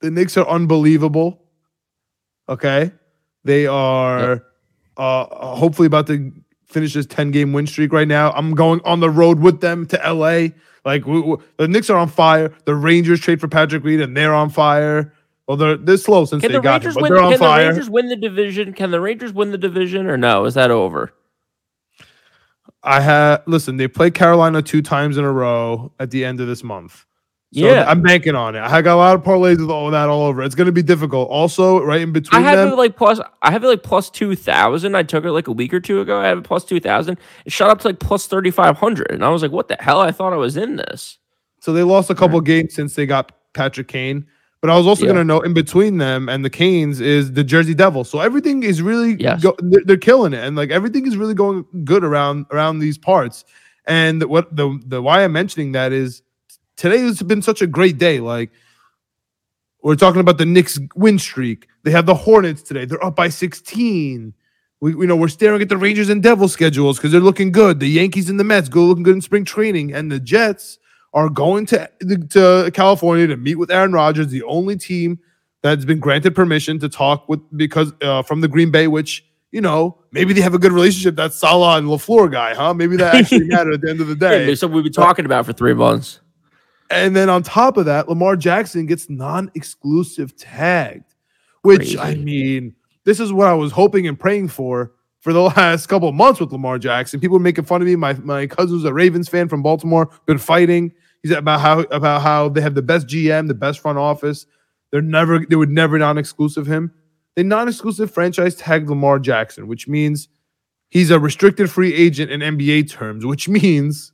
[0.02, 1.42] The Knicks are unbelievable.
[2.50, 2.92] Okay.
[3.44, 4.44] They are yep.
[4.98, 6.32] uh, hopefully about to
[6.68, 8.32] finish this 10 game win streak right now.
[8.32, 10.50] I'm going on the road with them to LA.
[10.86, 12.54] Like we, we, the Knicks are on fire.
[12.66, 15.14] The Rangers trade for Patrick Reed and they're on fire.
[15.48, 17.32] Well, they're they're slow since can they the got Rangers him, but win, they're on
[17.32, 17.58] can fire.
[17.58, 18.74] Can the Rangers win the division?
[18.74, 20.46] Can the Rangers win the division or no?
[20.46, 21.14] Is that over?
[22.84, 23.78] I have listen.
[23.78, 27.06] They played Carolina two times in a row at the end of this month.
[27.54, 28.62] So yeah, I'm banking on it.
[28.62, 30.44] I got a lot of parlays with all that all over.
[30.44, 31.30] It's going to be difficult.
[31.30, 33.22] Also, right in between, I have them, it like plus.
[33.42, 34.96] I have it like plus two thousand.
[34.96, 36.20] I took it like a week or two ago.
[36.20, 37.18] I have it plus two thousand.
[37.46, 39.78] It shot up to like plus thirty five hundred, and I was like, "What the
[39.80, 41.20] hell?" I thought I was in this.
[41.62, 44.28] So they lost a couple games since they got Patrick Kane.
[44.60, 45.14] But I was also yeah.
[45.14, 48.10] going to know in between them and the Canes is the Jersey Devils.
[48.10, 49.42] So everything is really yes.
[49.42, 52.98] Go, they're, they're killing it, and like everything is really going good around around these
[52.98, 53.46] parts.
[53.86, 56.24] And what the the why I'm mentioning that is
[56.78, 58.20] today has been such a great day.
[58.20, 58.52] Like
[59.84, 61.68] we're talking about the Knicks win streak.
[61.84, 62.86] They have the Hornets today.
[62.86, 64.34] They're up by 16.
[64.80, 67.80] We you know we're staring at the Rangers and Devils schedules because they're looking good.
[67.80, 70.78] The Yankees and the Mets go looking good in spring training, and the Jets
[71.14, 71.90] are going to
[72.30, 75.20] to California to meet with Aaron Rodgers, the only team
[75.64, 79.62] that's been granted permission to talk with because uh, from the Green Bay, which you
[79.62, 81.16] know maybe they have a good relationship.
[81.16, 82.76] That Saleh and LaFleur guy, huh?
[82.76, 84.48] Maybe that actually mattered at the end of the day.
[84.48, 86.20] Yeah, so we've been talking about for three months.
[86.90, 91.14] And then on top of that, Lamar Jackson gets non-exclusive tagged,
[91.62, 92.00] which Crazy.
[92.00, 96.08] I mean, this is what I was hoping and praying for for the last couple
[96.08, 97.20] of months with Lamar Jackson.
[97.20, 97.96] People were making fun of me.
[97.96, 100.94] My my cousin's a Ravens fan from Baltimore, been fighting.
[101.24, 104.46] He's about how about how they have the best GM, the best front office.
[104.92, 106.94] They're never they would never non-exclusive him.
[107.36, 110.30] They non-exclusive franchise tagged Lamar Jackson, which means
[110.90, 114.14] he's a restricted free agent in NBA terms, which means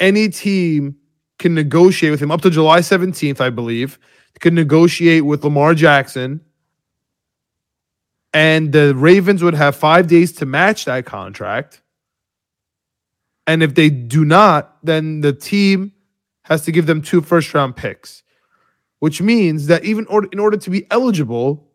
[0.00, 0.96] any team
[1.42, 3.98] can negotiate with him up to July 17th, I believe.
[4.40, 6.40] Can negotiate with Lamar Jackson.
[8.32, 11.82] And the Ravens would have five days to match that contract.
[13.46, 15.92] And if they do not, then the team
[16.42, 18.22] has to give them two first round picks,
[19.00, 21.68] which means that even or- in order to be eligible,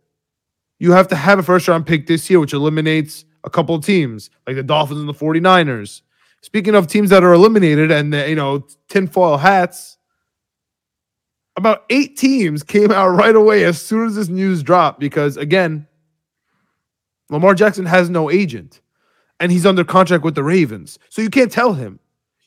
[0.80, 3.86] you have to have a first round pick this year, which eliminates a couple of
[3.86, 6.02] teams like the Dolphins and the 49ers.
[6.42, 9.98] Speaking of teams that are eliminated and you know tinfoil hats,
[11.58, 15.88] about eight teams came out right away as soon as this news dropped because again,
[17.30, 18.80] Lamar Jackson has no agent
[19.40, 21.00] and he's under contract with the Ravens.
[21.10, 22.00] So you can't tell him.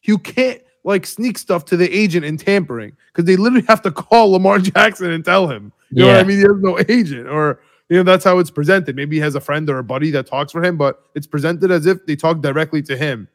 [0.05, 3.91] You can't like sneak stuff to the agent and tampering because they literally have to
[3.91, 5.73] call Lamar Jackson and tell him.
[5.91, 6.37] You know what I mean?
[6.39, 8.95] He has no agent or you know that's how it's presented.
[8.95, 11.73] Maybe he has a friend or a buddy that talks for him, but it's presented
[11.73, 13.29] as if they talk directly to him.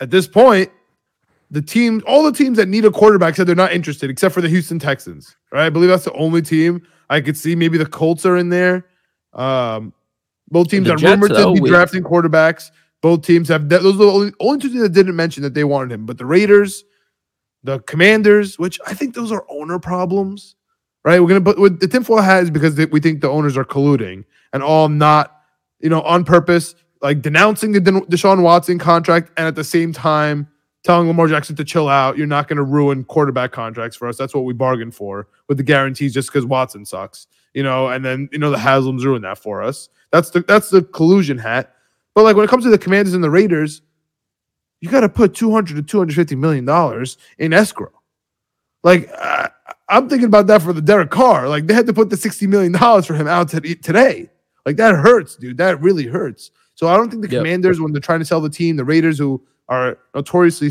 [0.00, 0.70] At this point,
[1.50, 4.40] the team, all the teams that need a quarterback said they're not interested, except for
[4.40, 5.36] the Houston Texans.
[5.52, 5.66] Right?
[5.66, 7.54] I believe that's the only team I could see.
[7.54, 8.86] Maybe the Colts are in there.
[9.32, 9.92] Um,
[10.48, 12.70] both teams are rumored to be drafting quarterbacks.
[13.02, 15.64] Both teams have those are the only, only two teams that didn't mention that they
[15.64, 16.84] wanted him, but the Raiders,
[17.62, 20.56] the Commanders, which I think those are owner problems,
[21.04, 21.20] right?
[21.20, 24.24] We're gonna put with the tinfoil hat is because we think the owners are colluding
[24.52, 25.40] and all not,
[25.80, 29.92] you know, on purpose, like denouncing the De- Deshaun Watson contract and at the same
[29.92, 30.48] time
[30.86, 32.16] telling Lamar Jackson to chill out.
[32.16, 34.16] You're not going to ruin quarterback contracts for us.
[34.16, 37.88] That's what we bargained for with the guarantees, just because Watson sucks, you know.
[37.88, 39.88] And then you know the Haslams ruined that for us.
[40.12, 41.74] That's the that's the collusion hat.
[42.14, 43.82] But like when it comes to the Commanders and the Raiders,
[44.80, 47.92] you got to put 200 to 250 million dollars in escrow.
[48.82, 49.50] Like I,
[49.88, 51.48] am thinking about that for the Derek Carr.
[51.48, 54.30] Like they had to put the 60 million dollars for him out today.
[54.64, 55.58] Like that hurts, dude.
[55.58, 56.50] That really hurts.
[56.76, 57.40] So I don't think the yep.
[57.40, 60.70] Commanders, when they're trying to sell the team, the Raiders, who are notoriously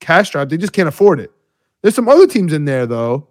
[0.00, 1.30] cash strapped, they just can't afford it.
[1.82, 3.28] There's some other teams in there though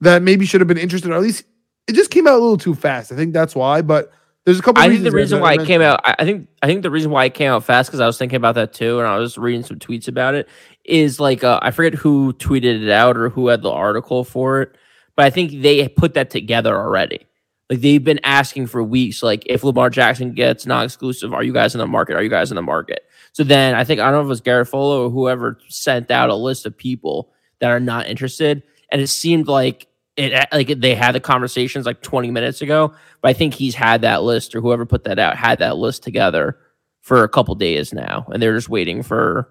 [0.00, 1.44] that maybe should have been interested, or at least
[1.86, 3.12] it just came out a little too fast.
[3.12, 3.82] I think that's why.
[3.82, 4.12] But
[4.44, 4.82] there's a couple.
[4.82, 6.00] I think the reason why it came out.
[6.04, 8.36] I think I think the reason why it came out fast because I was thinking
[8.36, 10.48] about that too, and I was reading some tweets about it.
[10.84, 14.62] Is like uh, I forget who tweeted it out or who had the article for
[14.62, 14.74] it,
[15.16, 17.26] but I think they put that together already.
[17.70, 19.22] Like they've been asking for weeks.
[19.22, 22.16] Like if Lamar Jackson gets non-exclusive, are you guys in the market?
[22.16, 23.04] Are you guys in the market?
[23.32, 26.30] So then I think I don't know if it was Garafolo or whoever sent out
[26.30, 30.94] a list of people that are not interested, and it seemed like it like they
[30.94, 34.60] had the conversations like 20 minutes ago, but I think he's had that list or
[34.60, 36.58] whoever put that out had that list together
[37.02, 39.48] for a couple days now, and they're just waiting for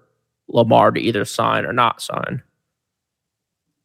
[0.48, 2.42] Lamar to either sign or not sign.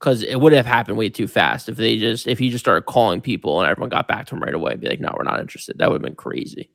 [0.04, 2.82] Because it would have happened way too fast if they just if he just started
[2.82, 5.40] calling people and everyone got back to him right away, be like, "No, we're not
[5.40, 6.70] interested." That would have been crazy.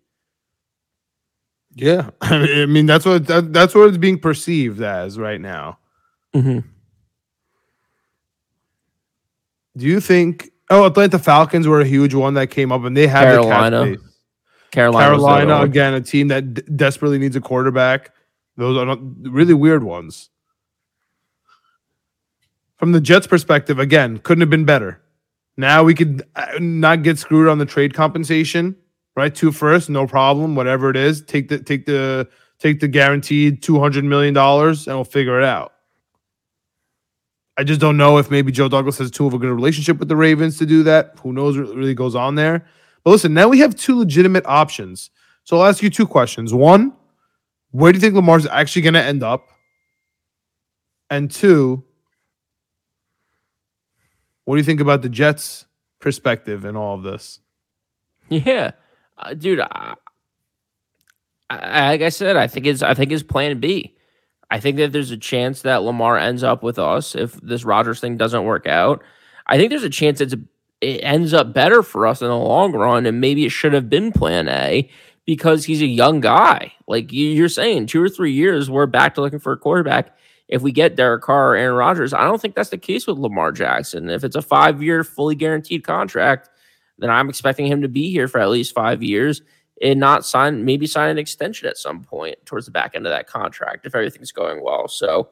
[1.75, 5.79] Yeah, I mean that's what that, that's what it's being perceived as right now.
[6.35, 6.61] Mm-hmm.
[9.77, 10.51] Do you think?
[10.71, 13.85] Oh, Atlanta Falcons were a huge one that came up, and they have Carolina.
[13.85, 13.99] The
[14.71, 18.15] Carolina, Carolina again, a team that d- desperately needs a quarterback.
[18.57, 20.31] Those are not really weird ones.
[22.79, 25.01] From the Jets' perspective, again, couldn't have been better.
[25.57, 28.77] Now we could uh, not get screwed on the trade compensation,
[29.17, 29.35] right?
[29.35, 30.55] Two first, no problem.
[30.55, 32.29] Whatever it is, take the take the
[32.61, 35.73] take the guaranteed two hundred million dollars, and we'll figure it out.
[37.57, 40.07] I just don't know if maybe Joe Douglas has too of a good relationship with
[40.07, 41.15] the Ravens to do that.
[41.23, 42.65] Who knows what really goes on there?
[43.03, 45.11] But listen, now we have two legitimate options.
[45.43, 46.55] So I'll ask you two questions.
[46.55, 46.93] One,
[47.73, 49.49] where do you think Lamar's actually going to end up?
[51.11, 51.83] And two,
[54.49, 55.67] what do you think about the Jets'
[56.01, 57.41] perspective in all of this?
[58.31, 58.71] Yeah,
[59.19, 59.61] uh, dude.
[59.61, 59.93] I,
[61.51, 63.95] I, like I said, I think it's I think it's Plan B.
[64.51, 68.01] I think that there's a chance that Lamar ends up with us if this Rodgers
[68.01, 69.05] thing doesn't work out.
[69.47, 70.35] I think there's a chance it's
[70.81, 73.91] it ends up better for us in the long run, and maybe it should have
[73.91, 74.89] been Plan A
[75.27, 76.73] because he's a young guy.
[76.87, 80.17] Like you're saying, two or three years, we're back to looking for a quarterback.
[80.49, 83.19] If we get Derek Carr or Aaron Rodgers, I don't think that's the case with
[83.19, 84.09] Lamar Jackson.
[84.09, 86.49] If it's a five year, fully guaranteed contract,
[86.99, 89.43] then I'm expecting him to be here for at least five years
[89.83, 93.13] and not sign maybe sign an extension at some point towards the back end of
[93.13, 94.89] that contract if everything's going well.
[94.89, 95.29] So,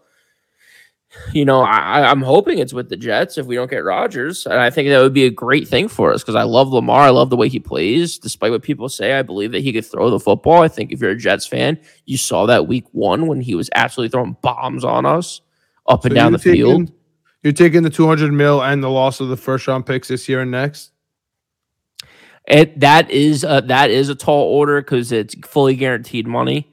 [1.32, 4.58] you know, I, I'm hoping it's with the Jets if we don't get Rodgers, and
[4.58, 7.02] I think that would be a great thing for us because I love Lamar.
[7.02, 9.14] I love the way he plays, despite what people say.
[9.14, 10.62] I believe that he could throw the football.
[10.62, 13.70] I think if you're a Jets fan, you saw that week one when he was
[13.74, 15.40] absolutely throwing bombs on us
[15.88, 16.92] up so and down the taking, field.
[17.42, 20.40] You're taking the 200 mil and the loss of the first round picks this year
[20.40, 20.90] and next.
[22.46, 26.72] It that is a, that is a tall order because it's fully guaranteed money.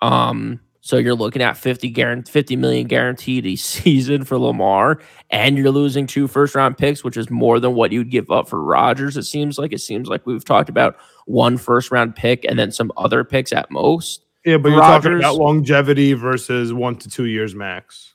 [0.00, 5.58] Um, so you're looking at 50 guaranteed 50 million guaranteed a season for Lamar, and
[5.58, 8.62] you're losing two first round picks, which is more than what you'd give up for
[8.62, 9.18] Rodgers.
[9.18, 12.72] It seems like it seems like we've talked about one first round pick and then
[12.72, 14.24] some other picks at most.
[14.46, 15.02] Yeah, but you're Rodgers.
[15.04, 18.14] talking about longevity versus one to two years max.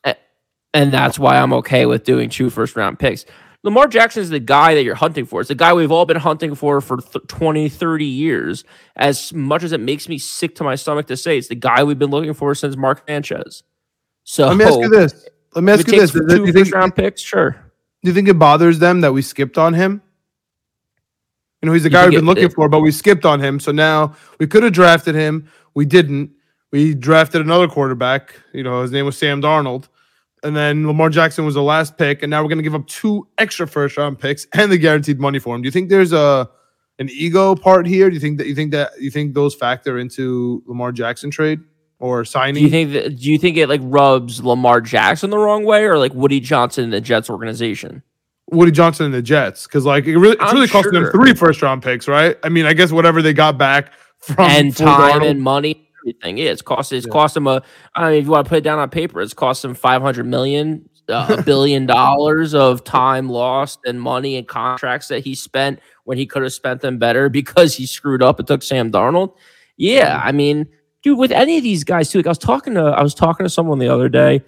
[0.74, 3.26] And that's why I'm okay with doing two first round picks.
[3.64, 5.40] Lamar Jackson is the guy that you're hunting for.
[5.40, 8.66] It's the guy we've all been hunting for for th- 20, 30 years.
[8.98, 11.84] As much as it makes me sick to my stomach to say, it's the guy
[11.84, 13.64] we've been looking for since Mark Sanchez.
[14.26, 15.28] So let me ask you this.
[15.56, 16.12] Let me ask you this.
[16.12, 17.52] Two do you think, round picks, sure.
[18.04, 20.02] Do you think it bothers them that we skipped on him?
[21.62, 23.40] You know, he's the guy we've been it- looking it- for, but we skipped on
[23.40, 23.62] him.
[23.62, 25.48] So now we could have drafted him.
[25.74, 26.32] We didn't.
[26.74, 28.36] We drafted another quarterback.
[28.52, 29.88] You know, his name was Sam Darnold.
[30.44, 32.22] And then Lamar Jackson was the last pick.
[32.22, 35.20] And now we're going to give up two extra first round picks and the guaranteed
[35.20, 35.62] money for him.
[35.62, 36.50] Do you think there's a
[37.00, 38.10] an ego part here?
[38.10, 41.60] Do you think that you think that you think those factor into Lamar Jackson trade
[42.00, 42.56] or signing?
[42.56, 43.18] Do you think that?
[43.18, 46.84] Do you think it like rubs Lamar Jackson the wrong way, or like Woody Johnson
[46.84, 48.04] in the Jets organization?
[48.52, 51.34] Woody Johnson and the Jets because like it really it's I'm really costing them three
[51.34, 52.38] first round picks, right?
[52.44, 56.38] I mean, I guess whatever they got back from and time Darnold- and money, everything.
[56.38, 56.92] Yeah, it's cost.
[56.94, 57.12] It's Yeah.
[57.12, 57.62] cost him a.
[57.96, 60.02] I mean, if you want to put it down on paper, it's cost him five
[60.02, 65.36] hundred million, uh, a billion dollars of time lost and money and contracts that he
[65.36, 68.92] spent when he could have spent them better because he screwed up and took Sam
[68.92, 69.34] Darnold.
[69.78, 70.68] Yeah, I mean,
[71.02, 72.20] dude, with any of these guys too.
[72.20, 74.42] Like I was talking to, I was talking to someone the other day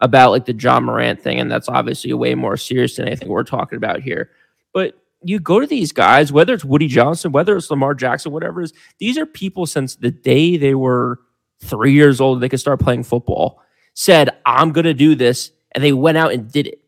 [0.00, 3.42] about like the Ja Morant thing, and that's obviously way more serious than anything we're
[3.42, 4.30] talking about here.
[4.72, 8.60] But you go to these guys, whether it's Woody Johnson, whether it's Lamar Jackson, whatever
[8.60, 11.20] it is, these are people since the day they were
[11.60, 13.60] three years old, they could start playing football,
[13.94, 15.50] said, I'm going to do this.
[15.72, 16.80] And they went out and did it.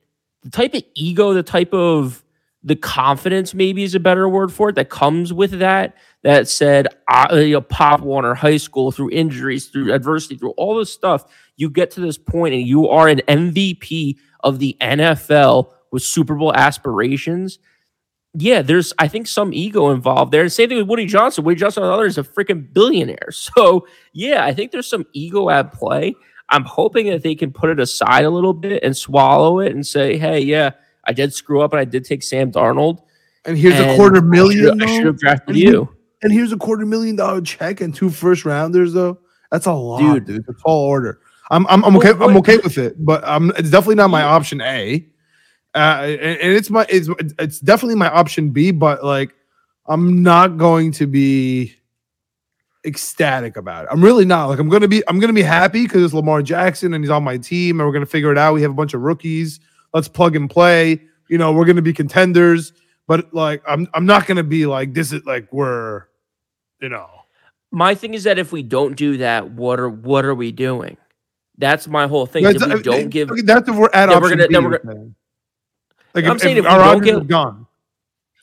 [0.43, 2.25] The type of ego, the type of
[2.63, 6.89] the confidence, maybe is a better word for it, that comes with that, that said,
[7.09, 11.25] I, you know, Pop Warner High School through injuries, through adversity, through all this stuff,
[11.57, 16.35] you get to this point and you are an MVP of the NFL with Super
[16.35, 17.59] Bowl aspirations
[18.35, 20.49] yeah, there's I think some ego involved there.
[20.49, 21.45] Same thing with Woody Johnson.
[21.45, 23.29] Woody Johnson, on the other, is a freaking billionaire.
[23.33, 26.15] So yeah, I think there's some ego at play.
[26.49, 29.87] I'm hoping that they can put it aside a little bit and swallow it and
[29.87, 30.71] say, hey, yeah,
[31.05, 33.03] I did screw up and I did take Sam Darnold.
[33.45, 34.83] and here's a quarter million.
[34.83, 35.97] I should have drafted And you.
[36.23, 39.19] And here's a quarter million dollar check and two first rounders though.
[39.51, 40.27] That's a lot, Dude.
[40.27, 40.37] dude.
[40.41, 41.21] It's a tall order.
[41.51, 42.25] I'm I'm, I'm Well, okay.
[42.25, 45.05] I'm okay with it, but um, it's definitely not my option A.
[45.75, 47.09] Uh, and, and it's my it's
[47.39, 49.35] it's definitely my option B, but like
[49.87, 51.75] I'm not going to be
[52.85, 53.89] ecstatic about it.
[53.93, 54.47] I'm really not.
[54.49, 57.23] Like I'm gonna be I'm gonna be happy because it's Lamar Jackson and he's on
[57.23, 58.55] my team and we're gonna figure it out.
[58.55, 59.61] We have a bunch of rookies.
[59.95, 61.03] Let's plug and play.
[61.29, 62.73] You know, we're gonna be contenders.
[63.07, 66.05] But like I'm I'm not gonna be like this is like we're
[66.81, 67.09] you know
[67.71, 70.97] My thing is that if we don't do that, what are what are we doing?
[71.59, 72.43] That's my whole thing.
[72.45, 74.65] That's- If we don't give okay, that's if we're at Then we're gonna- B, then
[74.65, 75.15] we're you're saying.
[76.15, 77.67] Like I'm if, saying if if our get- gone.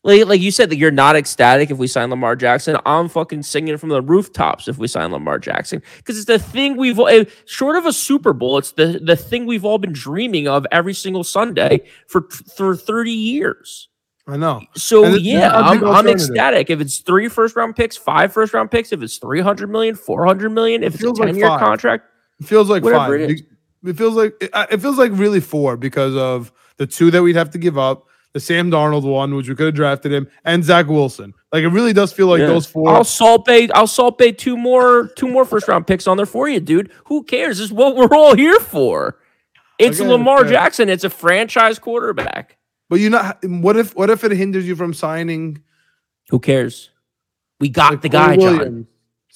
[0.03, 2.77] like, like you said that you're not ecstatic if we sign Lamar Jackson.
[2.85, 6.77] I'm fucking singing from the rooftops if we sign Lamar Jackson because it's the thing
[6.77, 6.99] we've
[7.45, 8.57] short of a Super Bowl.
[8.57, 13.11] It's the the thing we've all been dreaming of every single Sunday for for 30
[13.11, 13.89] years.
[14.29, 14.61] I know.
[14.75, 17.95] So And yeah, not a big I'm, I'm ecstatic if it's three first round picks,
[17.95, 21.19] five first round picks, if it's 300 million, 400 million, if It it's a feels
[21.19, 21.59] like 10 year five.
[21.61, 22.03] contract.
[22.41, 23.29] It feels like Whatever five.
[23.29, 23.43] it is.
[23.85, 27.35] It, feels like it, it feels like really four because of the two that we'd
[27.35, 30.63] have to give up, the Sam Darnold one, which we could have drafted him, and
[30.63, 31.33] Zach Wilson.
[31.51, 32.47] Like it really does feel like Yeah.
[32.47, 33.67] those 4 I'll salt bay.
[33.73, 36.91] I'll salt bay two more two more first round picks on there for you, dude.
[37.05, 37.57] Who cares?
[37.57, 39.17] This is what we're all here for.
[39.79, 40.49] It's Okay, Lamar okay.
[40.51, 40.89] Jackson.
[40.89, 42.57] It's a franchise quarterback.
[42.89, 45.61] but you know what if what if it hinders you from signing
[46.29, 46.89] Who cares?
[47.59, 48.87] We got like, the guy, Corey John.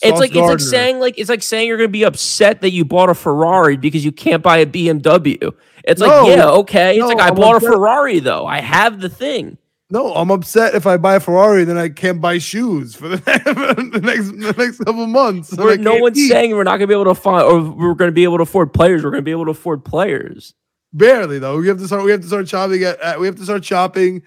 [0.01, 2.83] It's like it's like saying like it's like saying you're gonna be upset that you
[2.83, 5.53] bought a Ferrari because you can't buy a BMW.
[5.83, 6.91] It's like yeah, okay.
[6.91, 7.59] It's no, like I I'm bought a.
[7.59, 8.45] Ferrari though.
[8.45, 9.57] I have the thing.
[9.91, 13.17] No, I'm upset if I buy a Ferrari, then I can't buy shoes for the,
[13.91, 15.55] the next the next couple months.
[15.55, 16.29] We're, no one's eat.
[16.29, 18.73] saying we're not gonna be able to find or we're gonna be able to afford
[18.73, 19.03] players.
[19.03, 20.53] We're gonna be able to afford players.
[20.93, 21.57] Barely though.
[21.57, 22.03] We have to start.
[22.03, 22.99] We have to start shopping at.
[23.01, 24.23] at we have to start shopping.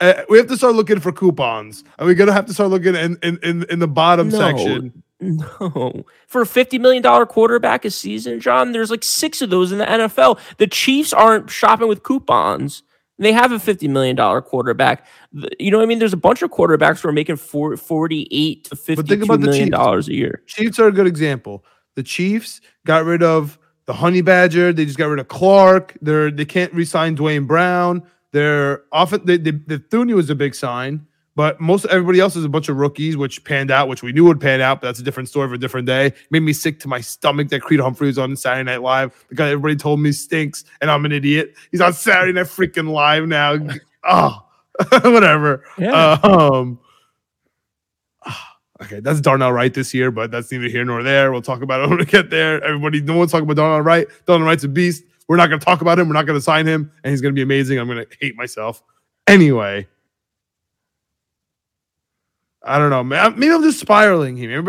[0.00, 2.94] Uh, we have to start looking for coupons, and we're gonna have to start looking
[2.94, 4.38] in in in, in the bottom No.
[4.38, 5.02] section.
[5.18, 6.04] No.
[6.28, 9.86] For a $50 million quarterback a season, John, there's like six of those in the
[9.86, 10.38] NFL.
[10.58, 12.82] The Chiefs aren't shopping with coupons.
[13.18, 15.06] They have a $50 million quarterback.
[15.58, 16.00] You know what I mean?
[16.00, 19.52] There's a bunch of quarterbacks who are making four, 48 to think $52 about the
[19.56, 19.70] Chiefs.
[19.70, 20.42] dollars a year.
[20.46, 21.64] Chiefs are a good example.
[21.94, 24.74] The Chiefs got rid of the Honey Badger.
[24.74, 25.96] They just got rid of Clark.
[26.02, 28.02] They're they can't re-sign Dwayne Brown.
[28.36, 31.06] They're often they, they, the Thune was a big sign,
[31.36, 34.24] but most everybody else is a bunch of rookies, which panned out, which we knew
[34.24, 34.82] would pan out.
[34.82, 36.12] But that's a different story for a different day.
[36.30, 39.50] Made me sick to my stomach that Creed Humphrey was on Saturday Night Live because
[39.50, 41.54] everybody told me stinks, and I'm an idiot.
[41.70, 43.56] He's on Saturday Night freaking Live now.
[44.04, 44.44] oh,
[45.02, 45.64] whatever.
[45.78, 46.18] Yeah.
[46.22, 46.78] Um,
[48.82, 51.32] okay, that's Darnell Wright this year, but that's neither here nor there.
[51.32, 52.62] We'll talk about it when we get there.
[52.62, 54.06] Everybody, no one's talking about Darnell Wright.
[54.26, 55.04] Darnell Wright's a beast.
[55.28, 56.08] We're not going to talk about him.
[56.08, 57.78] We're not going to sign him, and he's going to be amazing.
[57.78, 58.82] I'm going to hate myself.
[59.26, 59.88] Anyway,
[62.62, 63.04] I don't know.
[63.04, 64.62] Maybe I'm just spiraling here.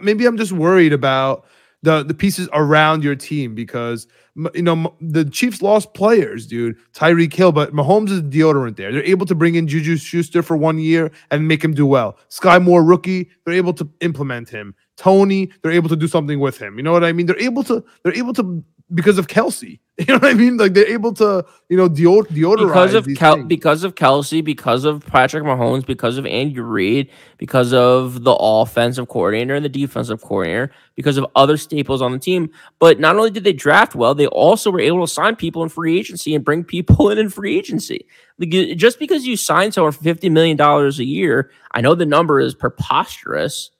[0.00, 1.46] Maybe I'm, just worried about
[1.82, 4.06] the the pieces around your team because
[4.54, 6.76] you know the Chiefs lost players, dude.
[6.92, 8.92] Tyreek Hill, but Mahomes is deodorant there.
[8.92, 12.18] They're able to bring in Juju Schuster for one year and make him do well.
[12.28, 14.74] Skyy Moore, rookie, they're able to implement him.
[14.96, 16.76] Tony, they're able to do something with him.
[16.76, 17.26] You know what I mean?
[17.26, 17.84] They're able to.
[18.02, 19.80] They're able to because of Kelce.
[19.96, 20.56] You know what I mean?
[20.56, 24.84] Like they're able to, you know, deod- deodorize because of Kel- because of Kelce, because
[24.84, 27.08] of Patrick Mahomes, because of Andy Reid,
[27.38, 32.18] because of the offensive coordinator and the defensive coordinator, because of other staples on the
[32.18, 32.50] team.
[32.80, 35.68] But not only did they draft well, they also were able to sign people in
[35.68, 38.04] free agency and bring people in in free agency.
[38.40, 42.04] Like, just because you sign someone for fifty million dollars a year, I know the
[42.04, 43.70] number is preposterous.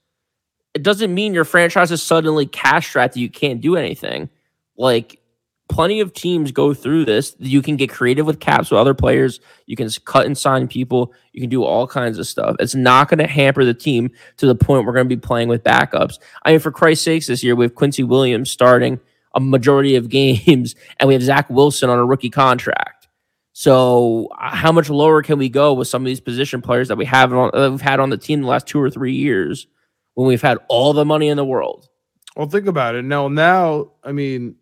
[0.74, 4.30] It doesn't mean your franchise is suddenly cash strapped that you can't do anything.
[4.76, 5.20] Like
[5.68, 7.34] plenty of teams go through this.
[7.38, 9.40] You can get creative with caps with other players.
[9.66, 11.12] You can cut and sign people.
[11.32, 12.56] You can do all kinds of stuff.
[12.60, 15.48] It's not going to hamper the team to the point we're going to be playing
[15.48, 16.18] with backups.
[16.44, 19.00] I mean, for Christ's sakes, this year we have Quincy Williams starting
[19.34, 23.08] a majority of games, and we have Zach Wilson on a rookie contract.
[23.56, 27.04] So, how much lower can we go with some of these position players that we
[27.04, 29.68] have on, that we've had on the team the last two or three years
[30.14, 31.88] when we've had all the money in the world?
[32.36, 33.04] Well, think about it.
[33.04, 34.56] Now, now, I mean,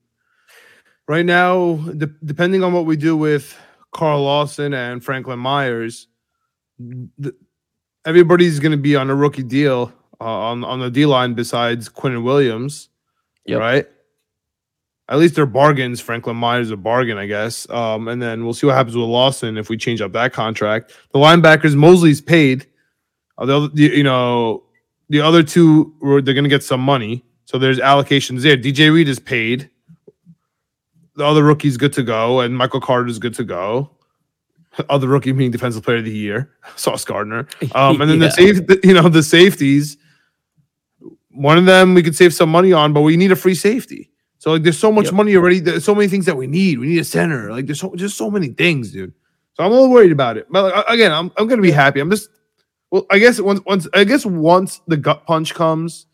[1.09, 3.59] right now, de- depending on what we do with
[3.92, 6.09] Carl Lawson and Franklin Myers,
[6.78, 7.34] the,
[8.07, 11.88] everybody's going to be on a rookie deal uh, on on the D line besides
[11.88, 12.88] Quinnen Williams,
[13.44, 13.61] yep.
[13.61, 13.86] right?
[15.09, 16.00] At least they're bargains.
[16.00, 17.68] Franklin Myers a bargain, I guess.
[17.68, 20.94] Um, and then we'll see what happens with Lawson if we change up that contract.
[21.12, 22.66] The linebackers, Mosley's paid.
[23.36, 24.62] Uh, the, you know,
[25.09, 27.24] the other two, they're going to get some money.
[27.44, 28.57] So there's allocations there.
[28.57, 29.68] DJ Reed is paid
[31.16, 33.90] the other rookie's good to go, and Michael Carter's good to go.
[34.88, 37.46] Other rookie being defensive player of the year, Sauce Gardner.
[37.74, 38.28] Um, and then yeah.
[38.28, 39.98] the safe, you know, the safeties.
[41.30, 44.10] One of them we could save some money on, but we need a free safety.
[44.38, 45.14] So like, there's so much yep.
[45.14, 45.60] money already.
[45.60, 46.78] There's so many things that we need.
[46.78, 47.50] We need a center.
[47.52, 49.12] Like there's so just so many things, dude.
[49.54, 50.46] So I'm a little worried about it.
[50.50, 52.00] But like, again, I'm I'm gonna be happy.
[52.00, 52.28] I'm just
[52.90, 56.06] well, I guess once once I guess once the gut punch comes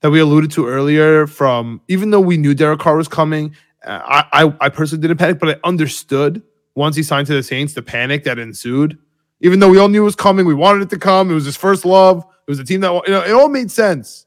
[0.00, 3.54] that we alluded to earlier, from even though we knew Derek Carr was coming
[3.84, 6.42] Uh, I, I, I personally didn't panic, but I understood
[6.74, 8.98] once he signed to the Saints the panic that ensued.
[9.40, 11.30] Even though we all knew it was coming, we wanted it to come.
[11.30, 12.18] It was his first love.
[12.18, 14.26] It was a team that you know it all made sense.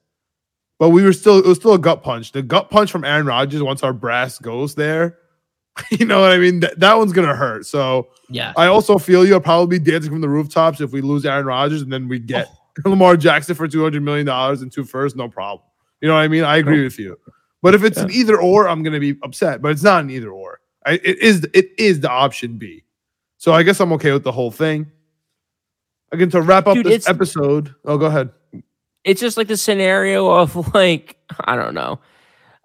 [0.79, 2.31] But we were still it was still a gut punch.
[2.31, 5.19] The gut punch from Aaron Rodgers once our brass goes there.
[5.89, 6.59] You know what I mean?
[6.59, 7.65] That, that one's gonna hurt.
[7.65, 11.25] So yeah, I also feel you'll probably be dancing from the rooftops if we lose
[11.25, 12.47] Aaron Rodgers and then we get
[12.85, 12.89] oh.
[12.89, 15.65] Lamar Jackson for two hundred million dollars and two two first, no problem.
[15.99, 16.43] You know what I mean?
[16.43, 17.17] I agree with you.
[17.63, 18.03] But if it's yeah.
[18.03, 19.61] an either or, I'm going to be upset.
[19.61, 20.59] But it's not an either or.
[20.85, 22.83] I, it is it is the option B.
[23.37, 24.91] So I guess I'm okay with the whole thing.
[26.11, 27.73] Again, to wrap up Dude, this episode.
[27.85, 28.31] Oh, go ahead.
[29.05, 31.99] It's just like the scenario of like I don't know.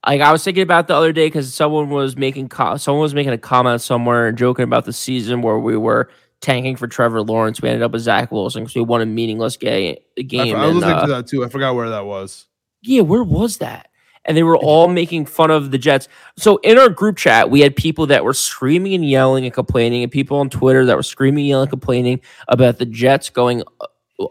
[0.04, 3.14] Like I was thinking about the other day because someone was making co- someone was
[3.14, 7.22] making a comment somewhere and joking about the season where we were tanking for Trevor
[7.22, 7.62] Lawrence.
[7.62, 10.56] We ended up with Zach Wilson because we won a meaningless ga- game.
[10.56, 11.44] I, I was and, listening uh, to that too.
[11.44, 12.46] I forgot where that was.
[12.82, 13.87] Yeah, where was that?
[14.28, 16.06] And they were all making fun of the Jets.
[16.36, 20.02] So in our group chat, we had people that were screaming and yelling and complaining,
[20.02, 23.86] and people on Twitter that were screaming, and yelling, complaining about the Jets going uh,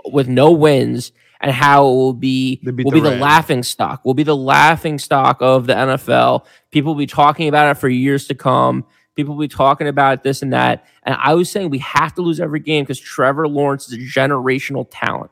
[0.05, 4.05] with no wins and how it will be will be the laughing stock.
[4.05, 6.45] Will be the laughing stock of the NFL.
[6.71, 8.85] People will be talking about it for years to come.
[9.15, 10.85] People will be talking about this and that.
[11.03, 14.19] And I was saying we have to lose every game because Trevor Lawrence is a
[14.19, 15.31] generational talent.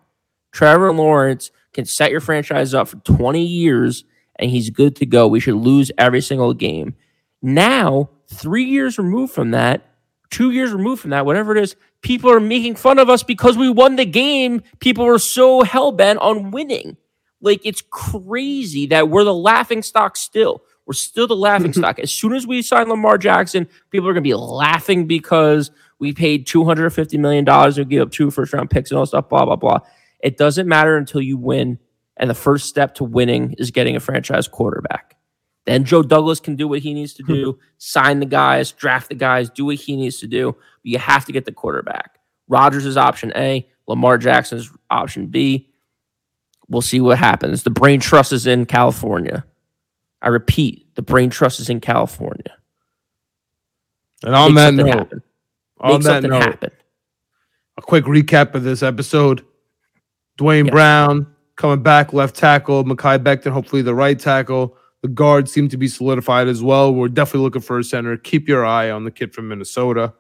[0.52, 4.06] Trevor Lawrence can set your franchise up for 20 years
[4.38, 5.28] and he's good to go.
[5.28, 6.96] We should lose every single game.
[7.42, 9.84] Now, three years removed from that,
[10.30, 13.58] two years removed from that, whatever it is, people are making fun of us because
[13.58, 14.62] we won the game.
[14.80, 16.98] People are so hell bent on winning.
[17.42, 20.64] Like it's crazy that we're the laughing stock still.
[20.86, 22.00] We're still the laughing stock.
[22.00, 26.14] As soon as we sign Lamar Jackson, people are going to be laughing because we
[26.14, 29.56] paid $250 million and give up two first round picks and all stuff, blah, blah,
[29.56, 29.80] blah.
[30.20, 31.80] It doesn't matter until you win
[32.18, 35.16] and the first step to winning is getting a franchise quarterback.
[35.66, 37.60] Then Joe Douglas can do what he needs to do, hmm.
[37.78, 40.52] sign the guys, draft the guys, do what he needs to do.
[40.52, 42.20] But you have to get the quarterback.
[42.48, 45.70] Rodgers is option A, Lamar Jackson is option B.
[46.68, 47.64] We'll see what happens.
[47.64, 49.46] The brain trust is in California.
[50.22, 52.58] I repeat, the brain trust is in California.
[54.24, 55.24] And on Make that note, happen.
[55.80, 56.72] on that note, happen.
[57.78, 59.46] a quick recap of this episode.
[60.38, 64.78] Duane Brown coming back, left tackle, Mekhi Becton, hopefully the right tackle.
[65.02, 66.94] The guards seem to be solidified as well.
[66.94, 68.18] We're definitely looking for a center.
[68.18, 70.14] Keep your eye on the kid from Minnesota.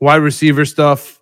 [0.00, 1.20] Wide receiver stuff,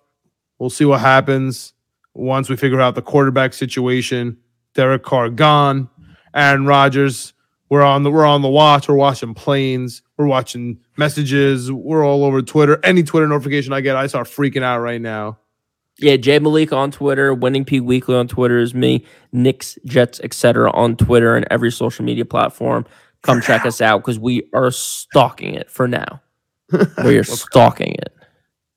[0.57, 1.73] we'll see what happens
[2.13, 4.37] once we figure out the quarterback situation.
[4.73, 5.89] Derek Carr gone.
[6.33, 7.33] Aaron Rodgers.
[7.69, 8.89] We're on the we're on the watch.
[8.89, 10.01] We're watching planes.
[10.17, 11.71] We're watching messages.
[11.71, 12.79] We're all over Twitter.
[12.83, 15.37] Any Twitter notification I get, I start freaking out right now.
[16.01, 20.71] Yeah, Jay Malik on Twitter, Winning Peak Weekly on Twitter is me, Knicks, Jets, etc.
[20.71, 22.87] on Twitter and every social media platform.
[23.21, 23.67] Come for check now.
[23.67, 26.19] us out because we are stalking it for now.
[27.05, 28.15] we are stalking it.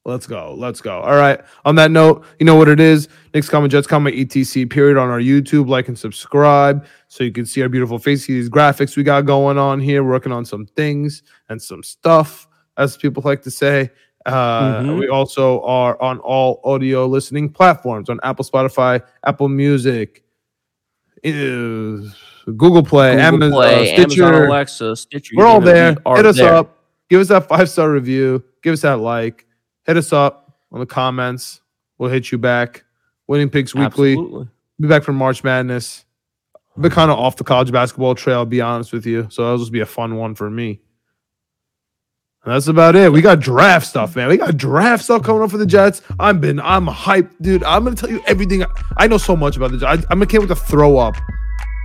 [0.05, 0.55] Let's go.
[0.59, 1.01] Let's go.
[1.01, 1.41] All right.
[1.65, 3.09] On that note, you know what it is.
[3.33, 5.67] Knicks comment, Jets comment, ETC period on our YouTube.
[5.67, 9.57] Like and subscribe so you can see our beautiful faces, these graphics we got going
[9.57, 10.05] on here.
[10.05, 12.47] Working on some things and some stuff,
[12.77, 13.91] as people like to say.
[14.27, 14.99] Uh, mm-hmm.
[14.99, 20.25] We also are on all audio listening platforms on Apple, Spotify, Apple Music,
[21.23, 25.35] Google Play, Google Amazon, Play, Stitcher, Amazon Alexa, Stitcher.
[25.37, 25.97] We're all there.
[26.07, 26.55] We Hit us there.
[26.55, 26.79] up.
[27.11, 28.43] Give us that five star review.
[28.63, 29.47] Give us that like
[29.85, 31.61] hit us up on the comments.
[31.99, 32.85] We'll hit you back.
[33.27, 34.13] Winning Picks Weekly.
[34.13, 34.49] Absolutely.
[34.81, 36.05] Be back from March Madness.
[36.77, 39.29] Been kind of off the college basketball trail, I'll be honest with you.
[39.31, 40.81] So that'll just be a fun one for me.
[42.45, 43.11] That's about it.
[43.11, 44.29] We got draft stuff, man.
[44.29, 46.03] We got draft stuff coming up for the Jets.
[46.21, 47.65] I'm been, I'm hyped, dude.
[47.65, 48.65] I'm gonna tell you everything.
[48.99, 50.05] I know so much about the Jets.
[50.05, 51.17] I, I'm gonna with to throw up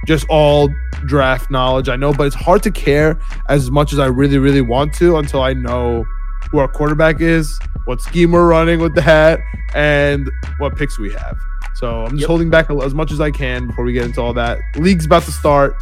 [0.06, 0.70] just all
[1.06, 1.88] draft knowledge.
[1.88, 5.18] I know, but it's hard to care as much as I really, really want to
[5.18, 6.06] until I know
[6.52, 9.40] who our quarterback is, what scheme we're running with the hat,
[9.76, 11.38] and what picks we have.
[11.76, 12.28] So I'm just yep.
[12.28, 14.60] holding back as much as I can before we get into all that.
[14.76, 15.76] League's about to start.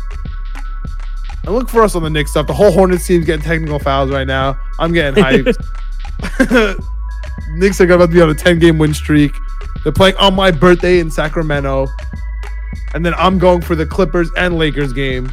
[1.45, 2.47] And look for us on the Knicks stuff.
[2.47, 4.59] The whole Hornets team's getting technical fouls right now.
[4.79, 5.55] I'm getting hyped.
[7.55, 9.31] Knicks are about to be on a 10 game win streak.
[9.83, 11.87] They're playing on my birthday in Sacramento.
[12.93, 15.31] And then I'm going for the Clippers and Lakers game.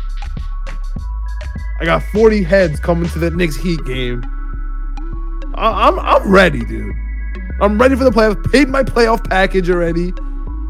[1.81, 4.23] I got 40 heads coming to the Knicks Heat game.
[5.55, 6.95] I- am I'm ready, dude.
[7.61, 8.51] I'm ready for the playoffs.
[8.53, 10.13] Paid my playoff package already.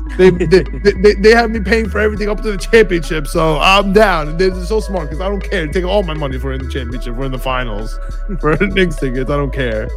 [0.18, 3.92] They, they, they, they, have me paying for everything up to the championship, so I'm
[3.92, 4.36] down.
[4.36, 5.66] They're so smart because I don't care.
[5.66, 7.16] Take all my money for in the championship.
[7.16, 7.98] We're in the finals
[8.40, 9.30] for Knicks tickets.
[9.30, 9.88] I don't care.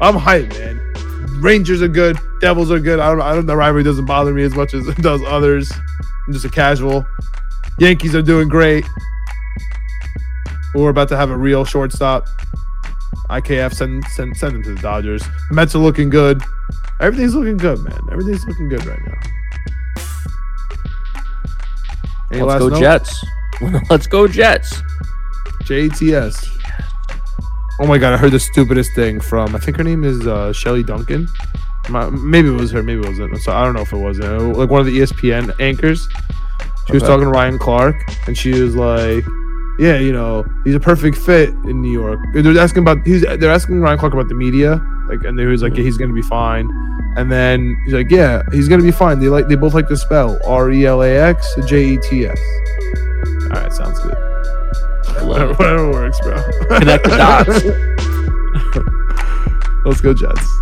[0.00, 1.40] I'm hyped, man.
[1.42, 2.18] Rangers are good.
[2.40, 3.00] Devils are good.
[3.00, 3.22] I don't.
[3.22, 3.46] I don't.
[3.46, 5.72] The rivalry doesn't bother me as much as it does others.
[6.26, 7.04] I'm just a casual.
[7.78, 8.84] Yankees are doing great.
[10.74, 12.28] We're about to have a real shortstop.
[13.30, 15.24] IKF send send send them to the Dodgers.
[15.50, 16.42] Mets are looking good.
[17.00, 17.98] Everything's looking good, man.
[18.12, 19.18] Everything's looking good right now.
[22.30, 22.80] Any Let's go note?
[22.80, 23.24] Jets.
[23.90, 24.82] Let's go Jets.
[25.64, 26.50] JTS.
[27.80, 30.52] Oh my god, I heard the stupidest thing from I think her name is uh,
[30.52, 31.26] Shelly Duncan.
[31.90, 33.36] maybe it was her, maybe it wasn't.
[33.38, 34.56] So I don't know if it wasn't.
[34.56, 36.08] Like one of the ESPN anchors.
[36.86, 36.94] She okay.
[36.94, 37.96] was talking to Ryan Clark,
[38.26, 39.24] and she was like,
[39.78, 42.20] yeah, you know, he's a perfect fit in New York.
[42.34, 45.62] They're asking about he's they're asking Ryan Clark about the media, like, and he was
[45.62, 46.68] like, yeah, he's gonna be fine.
[47.16, 49.20] And then he's like, yeah, he's gonna be fine.
[49.20, 52.26] They like they both like to spell R E L A X J E T
[52.26, 52.38] S.
[53.44, 54.14] All right, sounds good.
[55.22, 56.42] Whatever, whatever works, bro.
[56.78, 57.64] Connect the dots.
[59.84, 60.60] Let's go, Jets.